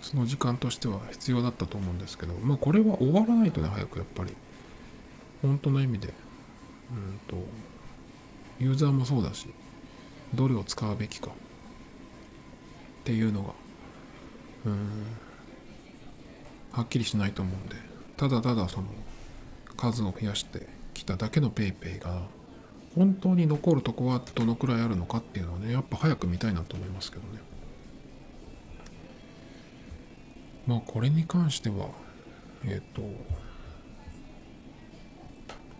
[0.00, 4.34] その時間としては必要だったと思うんですけどまあこれは終わらないとね早くやっぱり。
[5.42, 6.08] 本当の意味で。
[6.92, 7.36] うんと
[8.58, 9.48] ユーザーもそうだし
[10.34, 11.28] どれを使うべきか。
[11.28, 13.52] っていうのが
[14.66, 15.16] うん
[16.72, 17.76] はっきりしないと思うんで。
[18.16, 18.86] ただただその
[19.76, 22.22] 数を増やしてきただけの PayPay が
[22.94, 27.40] 本当に残るとこはどのくらいあるのかっていうのはねやっぱ早く見たいなと思いますけどね。
[30.66, 31.88] まあこれに関しては
[32.64, 33.02] えっ、ー、と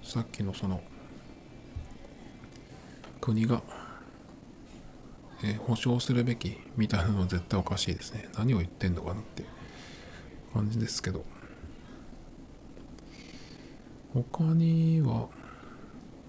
[0.03, 0.81] さっきのその
[3.21, 3.63] 国が、
[5.45, 8.29] えー、保証するべきみたいなのは絶対おかしいですね。
[8.37, 9.45] 何を言ってんのかなって
[10.53, 11.25] 感じですけど。
[14.15, 15.29] 他には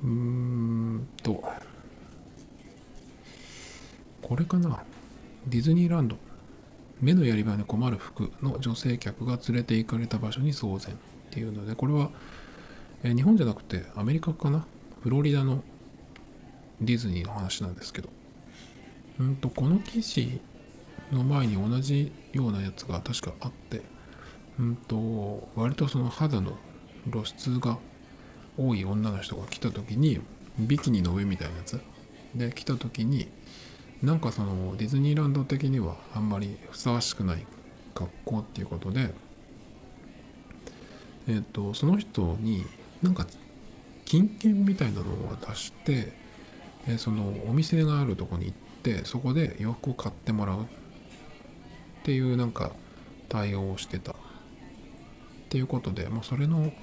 [0.03, 1.43] うーんと
[4.21, 4.84] これかな。
[5.47, 6.15] ディズニーランド。
[7.01, 10.97] 目のやり場に困る服の女性客が連れて行かれた場所に騒然っ
[11.32, 12.09] ていうのでこれは、
[13.03, 14.65] え日本じゃなくてアメリカかな。
[15.01, 15.61] フロリダの
[16.80, 18.09] ディズニーの話なんですけど。
[19.19, 20.39] うんとこの記事
[21.11, 23.82] の前に同じようなやつが確かあって
[24.60, 26.58] うんと割とその肌の
[27.12, 27.78] 露出が
[28.58, 30.22] 多い女の人が来た時に
[30.60, 31.82] ビキニの上みたいなやつ。
[32.36, 33.28] で来た時に
[34.01, 37.45] なんかそのディズニーランド的にはあんまりふさわしくない
[37.93, 39.14] 格好っていうことで
[41.28, 42.66] えっ、とその人に
[43.01, 43.26] なんか
[44.06, 46.14] 金券みたいなのを渡して、
[46.88, 50.66] えそのお店があるとこに行ってそこで洋服を買ってもらうっ
[52.04, 52.74] ていうなんか
[53.30, 54.16] 対応をしてた。
[55.54, 56.74] ていうことで、まあ、それの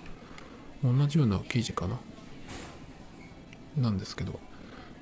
[0.84, 1.98] 同じような記事かな。
[3.76, 4.38] なんですけど。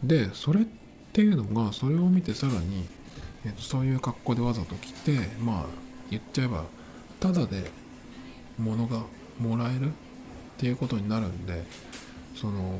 [0.03, 0.65] でそれっ
[1.13, 2.87] ていうのがそれを見てさらに、
[3.45, 5.67] えー、とそういう格好でわざと来てまあ
[6.11, 6.65] 言っちゃえば
[7.21, 7.71] ただで
[8.59, 9.03] 物が
[9.39, 9.91] もらえるっ
[10.57, 11.63] ていうことになるんで
[12.35, 12.79] その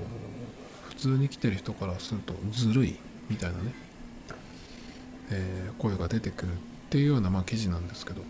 [0.89, 2.97] 普通に来てる人からするとずるい
[3.29, 3.75] みたいなね、
[5.33, 6.57] えー、声が出てくるっ
[6.89, 8.23] ていうようなまあ記事なんですけど。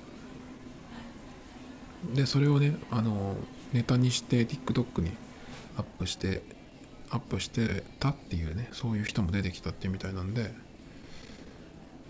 [2.14, 3.36] でそれをねあの
[3.72, 5.10] ネタにして TikTok に
[5.76, 6.42] アップして
[7.10, 10.52] アップしてたっていうねそういう人も出てきたっていうみたいなんで、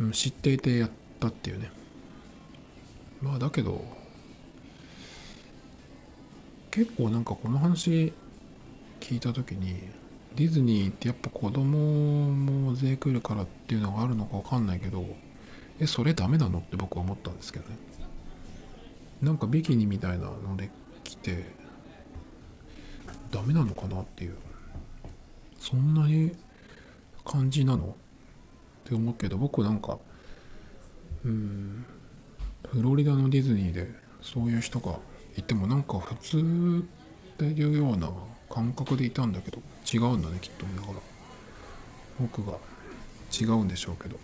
[0.01, 1.71] うん、知っていてやったっていうね。
[3.21, 3.85] まあだけど
[6.71, 8.13] 結構なんかこの話
[9.01, 9.81] 聞いた時に
[10.37, 15.05] ディズニーってやっぱ子供も税来るからっていうのがあるのか分かんないけど
[15.81, 17.77] えそれダメなのって僕は思ったんですけどね。
[19.23, 20.71] なんかビキニみたいなので
[21.05, 21.45] 来て
[23.31, 24.37] ダメなのかなっていう。
[25.59, 26.33] そんなに
[27.25, 27.87] 感じなの？
[27.87, 29.99] って思うけど僕なんか
[31.25, 31.85] うん
[32.71, 33.91] フロリダのディズニーで
[34.23, 34.99] そういう人が
[35.37, 36.39] いてもなんか普通
[37.35, 38.11] っていうような
[38.49, 39.59] 感覚でいたんだけど
[39.93, 40.95] 違うんだねきっとだから。
[42.21, 42.57] 僕が
[43.39, 44.19] 違うんでしょうけど。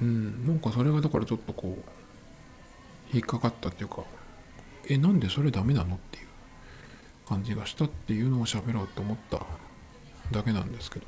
[0.00, 1.90] うんなんかそれがだからちょっとこう
[3.12, 4.04] 引っかかったっていうか
[4.88, 5.96] えなんでそれダメなの？
[5.96, 6.26] っていう
[7.26, 9.44] 感じがしたっていうのを喋ろうと思った
[10.30, 11.06] だけなんですけど。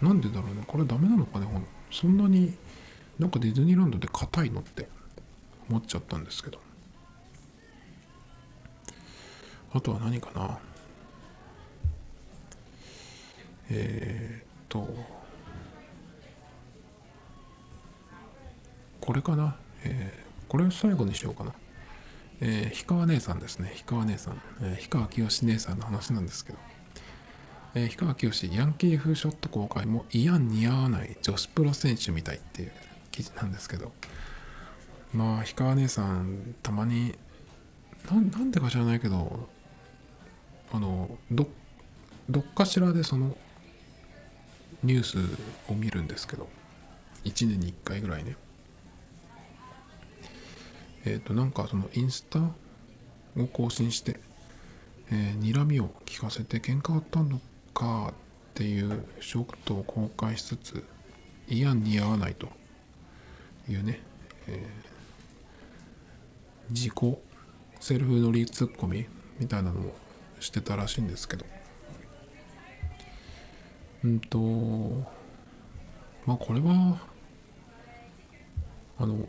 [0.00, 0.62] なんでだろうね。
[0.66, 2.54] これダメなのかねほんそんなに
[3.18, 4.88] なんかディズニーランドで硬いのって
[5.68, 6.60] 思っちゃったんですけど。
[9.72, 10.58] あとは何かな。
[13.70, 14.88] えー、っと
[19.00, 21.52] これかな、えー、これを最後にしようかな
[22.40, 23.70] えー、氷川姉さんですね。
[23.70, 24.40] 氷川姉さん。
[24.60, 26.58] えー、氷川きよし姉さんの話なんですけど。
[27.74, 32.72] えー、氷川きよし、ヤンキー風ショット公開も嫌似合わない女子プロ選手みたいっていう
[33.10, 33.92] 記事なんですけど。
[35.12, 37.14] まあ、氷川姉さん、たまに、
[38.10, 39.48] なんでか知らないけど、
[40.72, 41.48] あの、ど、
[42.30, 43.36] どっかしらでその、
[44.84, 46.48] ニュースを見るんですけど、
[47.24, 48.36] 1年に1回ぐらいね。
[51.08, 54.20] えっ、ー、となんかそのインスタを更新して、
[55.10, 57.40] えー、睨みを聞かせて喧嘩あったの
[57.72, 58.14] かっ
[58.54, 60.84] ていうショットを公開しつつ
[61.48, 62.48] 嫌似合わないと
[63.70, 64.00] いうね、
[64.48, 67.16] えー、自己
[67.80, 69.06] セルフ乗りツッコミ
[69.38, 69.94] みたいなのも
[70.40, 71.46] してたらしいんですけど。
[74.04, 74.38] うんと
[76.24, 77.00] まあこれは
[78.96, 79.26] あの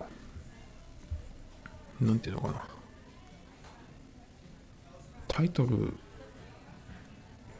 [2.01, 2.63] なんていうのかな。
[5.27, 5.93] タイトル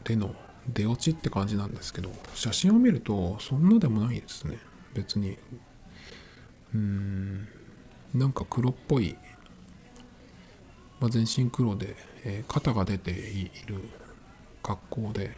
[0.04, 0.34] での
[0.68, 4.58] 出落ちって感じなんですけど写真を見るとそんなでもないですね。
[4.94, 5.38] 別に。
[6.74, 7.48] うん。
[8.14, 9.16] なんか黒っぽい、
[11.00, 13.88] まあ、全身黒で、えー、肩が出ている
[14.62, 15.36] 格好で。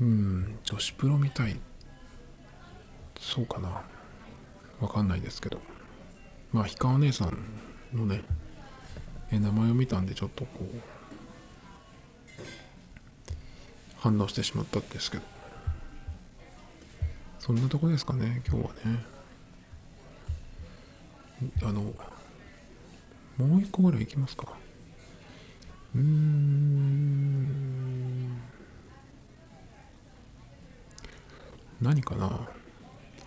[0.00, 0.58] うん。
[0.64, 1.60] 女子プロみたい。
[3.20, 3.82] そうかな。
[4.80, 5.60] わかんないですけど。
[6.52, 7.38] まあ氷川姉さん
[7.94, 8.22] のね
[9.30, 10.80] 名前を見たんでちょっとこう
[13.96, 15.32] 反応してしまったんですけど。
[17.38, 19.04] そんなとこですかね今日はね。
[21.64, 21.92] あの
[23.36, 24.52] もう一個ぐらいいきますか。
[25.96, 27.62] うーん。
[31.80, 32.48] 何かな。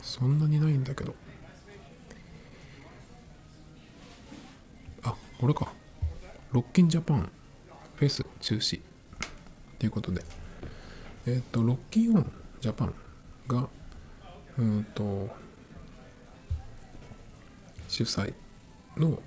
[0.02, 1.14] そんなにないんだけど。
[5.40, 5.74] これか。
[6.54, 7.30] ロッキンジャパン
[7.96, 8.80] フェス中止。
[9.78, 10.24] ということで。
[11.28, 12.32] えっ、ー、と、ロッキンオン
[12.62, 12.94] ジャパン
[13.48, 13.68] が、
[14.58, 15.30] うんと、
[17.90, 18.34] 主催
[18.96, 19.22] の、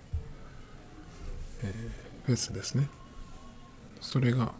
[1.62, 2.88] えー、フェスですね。
[4.00, 4.52] それが、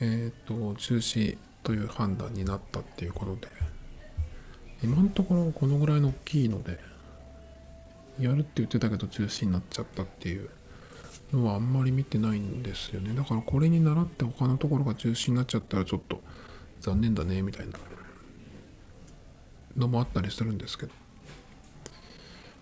[0.00, 3.48] えっ、ー、と、中止という判断になったっていうことで、
[4.82, 6.80] 今のところこのぐらいの大きいので、
[8.18, 10.50] やるって言ってたけど中止になっちゃったっていう
[11.32, 13.14] のはあんまり見てないんですよね。
[13.14, 16.20] だからこれに倣って他のところが中止になっちゃったらちょっと
[16.80, 17.72] 残念だねみたいな
[19.76, 20.92] のもあったりするんですけど。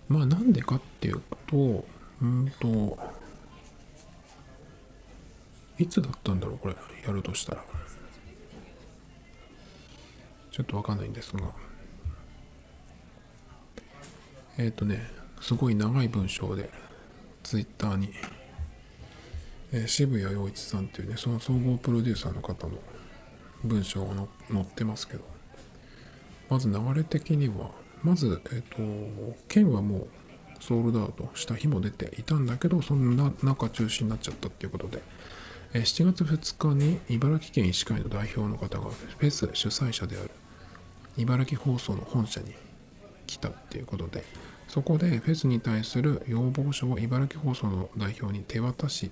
[0.08, 1.84] まあなんでかっていうと
[2.20, 2.98] うんと
[5.78, 6.74] いつだったんだろうこれ
[7.06, 7.64] やるとしたら。
[10.50, 11.42] ちょっとわかんないんですが。
[14.58, 15.10] えっ、ー、とね
[15.40, 16.70] すごい長い文章で
[17.42, 18.12] ツイッターに
[19.72, 22.74] えー、渋谷陽一さんっていうねその総合プロデューサーの方の
[23.64, 24.14] 文章が
[24.50, 25.30] 載ってますけど。
[26.48, 27.70] まず流れ的には
[28.02, 30.08] まず、えっ、ー、と県はもう
[30.58, 35.00] ソールドアウトした日も出ていたんだけどそんな中中止になっちゃったっていうことで。
[35.72, 40.30] え7月2日に茨城県医師会の代表の方がフェス主催者である
[41.16, 42.52] 茨城放送の本社に
[43.28, 44.24] 来たっていうことで。
[44.66, 49.10] そこでフェスに対する要望書を茨城放送の代表に手渡し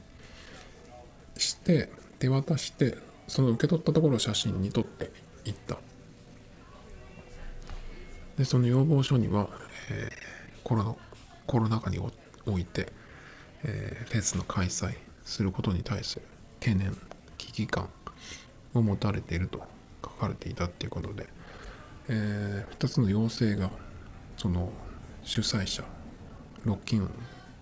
[1.38, 5.10] して手渡してその受け取ったところを写真に撮って
[5.44, 5.78] いった。
[8.36, 9.48] でその要望書には、
[9.90, 10.94] えー、コロナ
[11.46, 11.98] コロナ禍に
[12.46, 12.92] おいて、
[13.64, 16.22] えー、フェスの開催することに対する
[16.60, 16.96] 懸念
[17.36, 17.88] 危機感
[18.74, 19.62] を持たれていると
[20.04, 21.26] 書かれていたっていうことで、
[22.08, 23.70] えー、2つの要請が
[24.36, 24.70] その
[25.24, 25.82] 主催者
[26.64, 27.08] ロッキンっ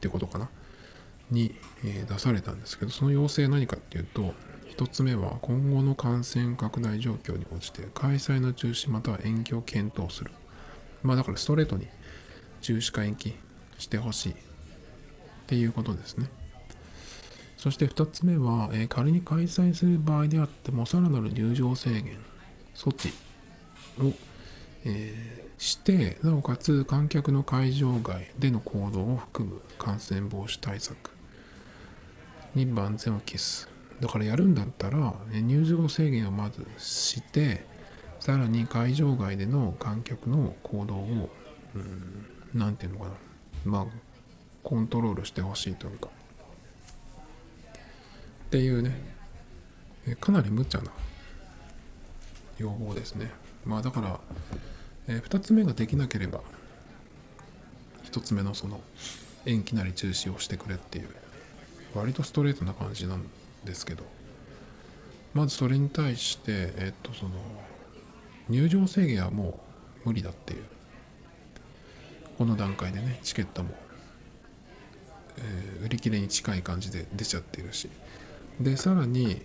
[0.00, 0.50] てことかな
[1.30, 4.34] に、出されたんですけどその要請は何かっていうと
[4.76, 10.30] 1つ目は今後の感染拡大状況に応じて開催の中止または延期を検討する。
[11.02, 11.86] まあだからストレートに
[12.60, 13.34] 中止か延期
[13.78, 14.46] してほしい。
[15.46, 16.28] っていうことですね。
[17.56, 22.18] そして2つ目は、え、仮に開催する場合であっても、さらなる入場制限
[22.74, 23.08] 措置
[24.00, 24.12] を、
[24.84, 31.15] えー、して、なおかつ観客の会場外での行動を含む感染防止対策。
[32.56, 33.68] に万全を期す。
[34.00, 37.64] だからやるんだったら、入場制限をまずして、
[38.18, 41.30] さらに会場外での観客の行動を、
[41.74, 43.10] うん、なんていうのかな、
[43.64, 43.86] まあ、
[44.62, 46.08] コントロールしてほしいというか、
[48.46, 49.00] っていうね、
[50.20, 50.90] かなり無茶な
[52.58, 53.30] 要望ですね。
[53.64, 54.20] まあだから、
[55.08, 56.40] え、2つ目ができなければ、
[58.04, 58.80] 1つ目のその
[59.44, 61.08] 延期なり中止をしてくれっていう、
[61.96, 63.24] 割とストレートな感じなん
[63.64, 64.04] ですけど、
[65.34, 67.32] まずそれに対して、えっと、その、
[68.48, 69.60] 入場制限はも
[70.04, 70.64] う無理だっていう、
[72.38, 73.70] この段階でね、チケットも、
[75.38, 77.88] えー、売り切れに近い感じで出ちゃってるし、
[78.60, 79.42] でさらに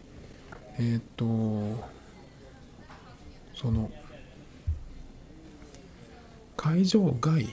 [0.80, 1.26] えっ、と
[3.56, 3.91] その
[6.56, 7.47] 会場外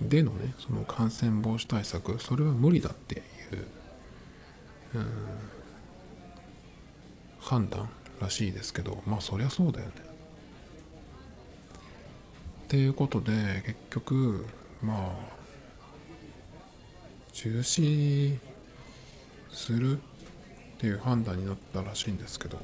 [0.00, 3.22] でのねその感染防止対策それは無理だって、
[7.40, 7.88] 判断
[8.20, 9.92] らしいですけどまあそりゃそうだよね。
[12.64, 13.32] っていうことで
[13.66, 14.46] 結局
[14.82, 15.40] まあ
[17.32, 18.38] 中止
[19.50, 20.00] するっ
[20.78, 22.58] ていう判断になったらしいんですけど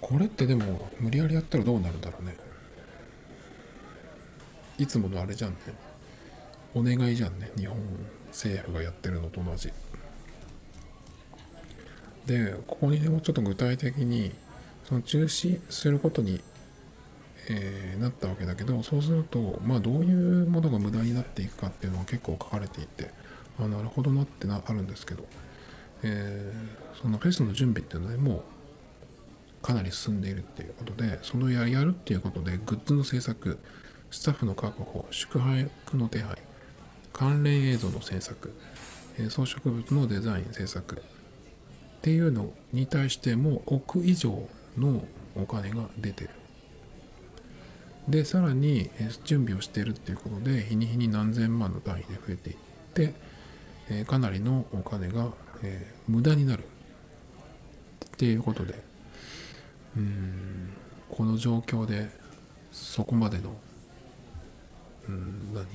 [0.00, 2.36] これってでも無理やりやったらどうなるんだろうね。
[4.78, 5.56] いつものあれじゃんね。
[6.74, 7.78] お願いじゃんね日本
[8.28, 9.72] 政府がやってるのと同じ。
[12.26, 14.32] でここにねもちょっと具体的に
[14.84, 16.40] その中止することに、
[17.48, 23.10] えー、なったわけだけどそうするとまあどういうものが無駄になっていくかっていうのが結構書かれていて
[23.58, 25.24] あなるほどなってなあるんですけど、
[26.04, 28.44] えー、そのフェスの準備っていうのはも
[29.60, 33.58] うかなり進んでいるっていうことでそのややるっていうことでグッズの制作
[34.10, 36.36] スタッフの確保宿泊の手配
[37.12, 38.52] 関連映像の制作、
[39.18, 41.00] え、装飾物のデザイン制作っ
[42.00, 45.04] ていうのに対しても億以上の
[45.36, 46.30] お金が出てる。
[48.08, 48.90] でさらに
[49.24, 52.56] 準備をしているっていうことで日に日に何千万の単位で増えていっ
[52.94, 53.14] て
[53.88, 55.28] えかなりのお金が、
[55.62, 56.64] えー、無駄になる。
[56.64, 58.74] っていうことで
[59.96, 60.72] うん
[61.10, 62.08] この状況で
[62.70, 63.56] そこまでの
[65.08, 65.66] うん何？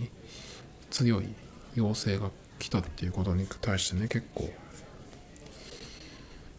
[0.90, 1.28] 強い
[1.76, 4.52] 要請が来たっていうことに対してね結構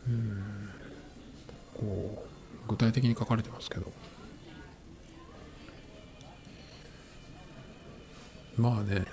[0.09, 0.71] うん
[1.75, 2.27] こ
[2.67, 3.93] う具体的に書かれてますけど。
[8.59, 9.05] まあね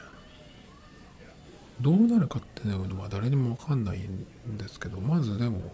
[1.82, 5.74] どうなるかっていうのは誰にも分かんないんですけどまずでも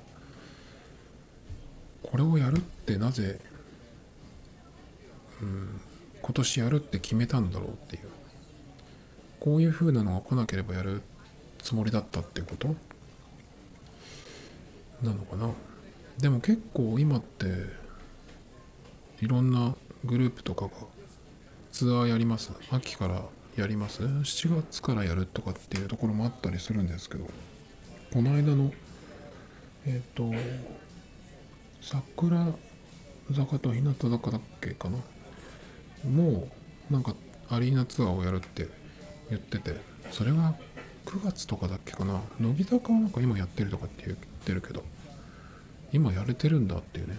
[2.04, 3.39] これをやるってなぜ、
[5.42, 5.80] うん、
[6.22, 8.11] 今年やるって決めたんだろうっていう。
[9.42, 11.02] こういう風なのが来なければやる
[11.58, 12.76] つもりだったってこと？
[15.02, 15.50] なのかな？
[16.20, 17.48] でも結構今って
[19.20, 19.76] いろんな
[20.06, 20.72] グループとかが
[21.72, 22.52] ツアーやります。
[22.70, 23.24] 秋から
[23.56, 27.26] やります？7月からやるとかっていうところもあったりするんですけど。
[28.14, 28.72] この間の
[29.88, 30.32] えっ、ー、と
[31.82, 32.46] 桜
[33.36, 34.98] 坂と日向坂だっけかな？
[36.08, 36.48] も
[36.92, 37.16] うなんか
[37.50, 38.68] アリーナツアーをやるって
[39.32, 39.76] 言ってて
[40.12, 40.54] それは
[41.06, 42.22] 9月とかだっけかな。
[42.40, 44.84] 乃木坂はなんか今やってるとかって言ってるけど
[45.92, 47.18] 今やれてるんだっていうね。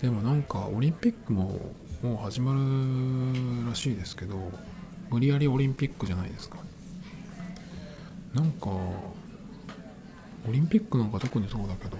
[0.00, 4.36] でもなんかオリンピックももう始まるらしいですけど
[5.10, 6.58] 無理やりオリンピックじゃないですか。
[8.34, 11.96] なんかオリンピックなんか特にそうだけど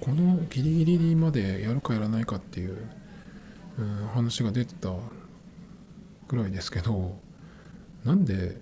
[0.00, 2.78] このギリギリまでやるかやらないかっていう、
[3.78, 4.90] うん、話が出てた
[6.28, 7.16] ぐらいですけど
[8.04, 8.60] なんで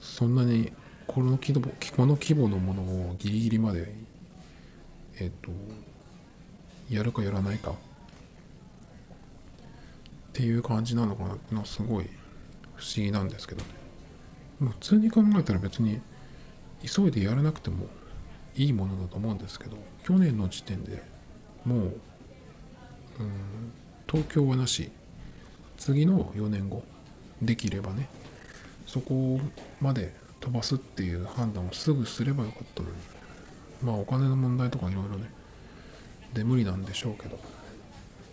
[0.00, 0.72] そんなに
[1.06, 3.94] この規模この規模のものをギリギリまで
[5.20, 5.50] えっ、と
[6.90, 7.74] やるかやらないかっ
[10.32, 12.08] ていう感じなのかなのすごい
[12.74, 13.68] 不思議なんですけどね。
[14.60, 16.00] 普通に考えたら別に
[16.82, 17.86] 急いでやらなくても
[18.54, 21.02] いいものだと思うんですけど去年の時点で
[21.64, 21.92] もう、うん、
[24.08, 24.90] 東京はなし
[25.82, 26.84] 次の4年後
[27.42, 28.08] できればね
[28.86, 29.40] そこ
[29.80, 32.94] まで飛ばすっていう判断をすぐすればよかったのに
[33.82, 35.28] まあお金の問題とかいろいろね
[36.34, 37.36] で無理なんでしょうけど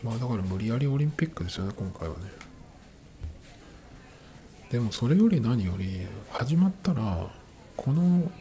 [0.03, 2.21] まあだから無理やりオリンピックですよね今回はね。
[4.69, 7.31] でもそれより何より始まったら
[7.75, 8.31] この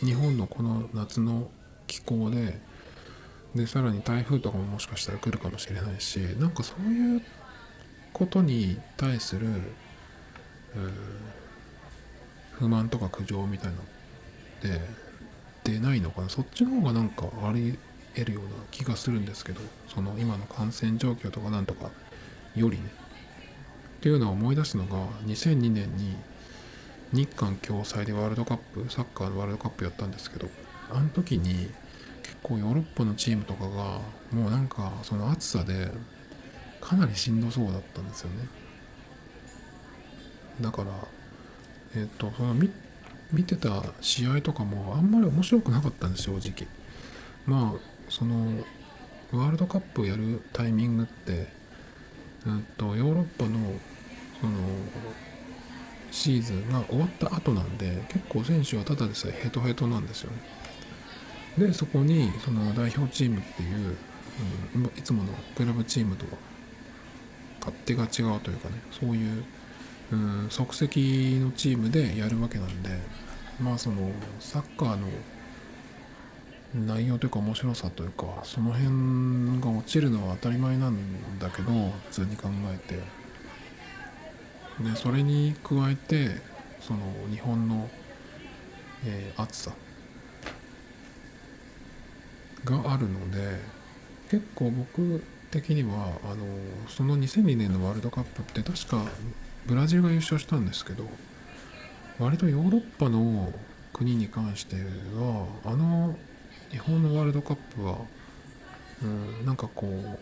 [0.00, 1.48] 日本のこの夏の
[1.86, 2.60] 気候で
[3.54, 7.22] でさらに台風とかももしかしたら来るかもしれないしなんかそういう
[8.12, 9.48] ことに対する、
[12.52, 13.84] 不満とか苦情みたいなのっ
[14.60, 14.80] て
[15.64, 16.28] 出ないのかな？
[16.28, 17.78] そっちの方がなんかあり
[18.14, 21.90] 得るような気がするんですけどその今の感染状況とかなんとか
[22.54, 22.84] よりね。
[23.98, 24.96] っていうのを思い出すのが
[25.26, 26.16] 2002年に
[27.12, 30.48] 日韓共催でワールドカップサッカーのワールドカップやったんですけど
[30.90, 31.70] あの時に
[32.22, 34.00] 結構ヨーロッパのチームとかが
[34.32, 35.90] もうなんかその暑さで
[36.82, 38.48] かなりしんどそうだったんですよね
[40.60, 40.90] だから
[41.94, 42.70] えっ、ー、とその見
[43.32, 46.68] 見てた試合とかもあんまり面白くなかったんです正直
[47.46, 47.80] まあ
[48.10, 48.62] その
[49.32, 51.48] ワールドカップをやるタイミングって、
[52.46, 53.58] うんと、ヨーロッパの
[54.38, 54.52] その
[56.10, 60.38] シーズンが終わった後なんで結構選手はただでさえヘトヘトなんですよね。
[61.56, 63.96] でそこにその代表チームっていう、
[64.74, 66.32] うん、いつものクラブチームとは
[67.62, 69.44] 勝手が違うというかねそういう、
[70.12, 72.90] うん、即席のチームでやるわけなんで
[73.60, 74.10] まあその
[74.40, 75.06] サッカーの
[76.74, 80.96] 内容というか面白さというかその辺が落ちるのは当たり前なん
[81.38, 83.22] だけど普通に考えて。
[84.80, 86.40] でそれに加えて
[86.80, 87.00] その
[87.30, 87.90] 日本の、
[89.04, 89.72] えー、暑さ。
[92.64, 93.58] があるので
[94.30, 95.22] 結構僕
[95.52, 96.46] 的にはあの
[96.88, 99.04] その2002年のワールドカップって確か
[99.66, 101.04] ブラジルが優勝したんですけど
[102.18, 103.52] 割とヨーロッパの
[103.92, 106.16] 国に関してはあの
[106.70, 107.98] 日本のワールドカップは、
[109.02, 110.18] うん、なんかこう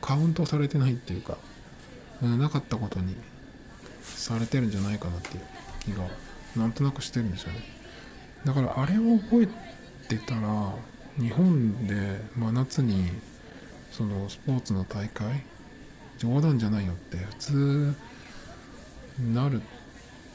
[0.00, 1.38] カウントされてないっていうか、
[2.20, 3.14] うん、なかったことに
[4.02, 5.44] されてるんじゃないかなっていう
[5.80, 6.04] 気が
[6.56, 7.60] なんとなくしてるんですよね。
[8.44, 9.48] だからあれを覚え
[10.08, 10.74] てたら
[11.18, 13.10] 日本で真夏に
[13.90, 15.42] そのスポーツの大会
[16.18, 17.94] 冗談じゃないよって普通
[19.32, 19.62] なる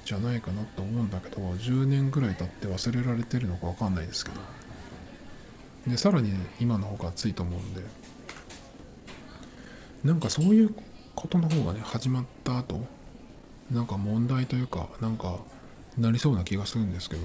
[0.03, 4.39] じゃないかなと思うんだけど10年ぐらい経って忘れられてるのか分かんないですけど。
[5.87, 7.81] でさらに、今の方が熱いと思うんで
[10.03, 10.75] なんかそういう
[11.15, 12.81] ことの方がね始まった後
[13.71, 15.39] なんか問題というかなんか
[15.97, 17.21] なりそうな気がするんですけど。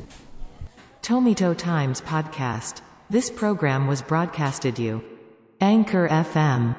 [1.03, 2.83] Tomito Times Podcast.
[3.11, 5.20] This program was broadcasted you.
[5.63, 6.75] Anchor FM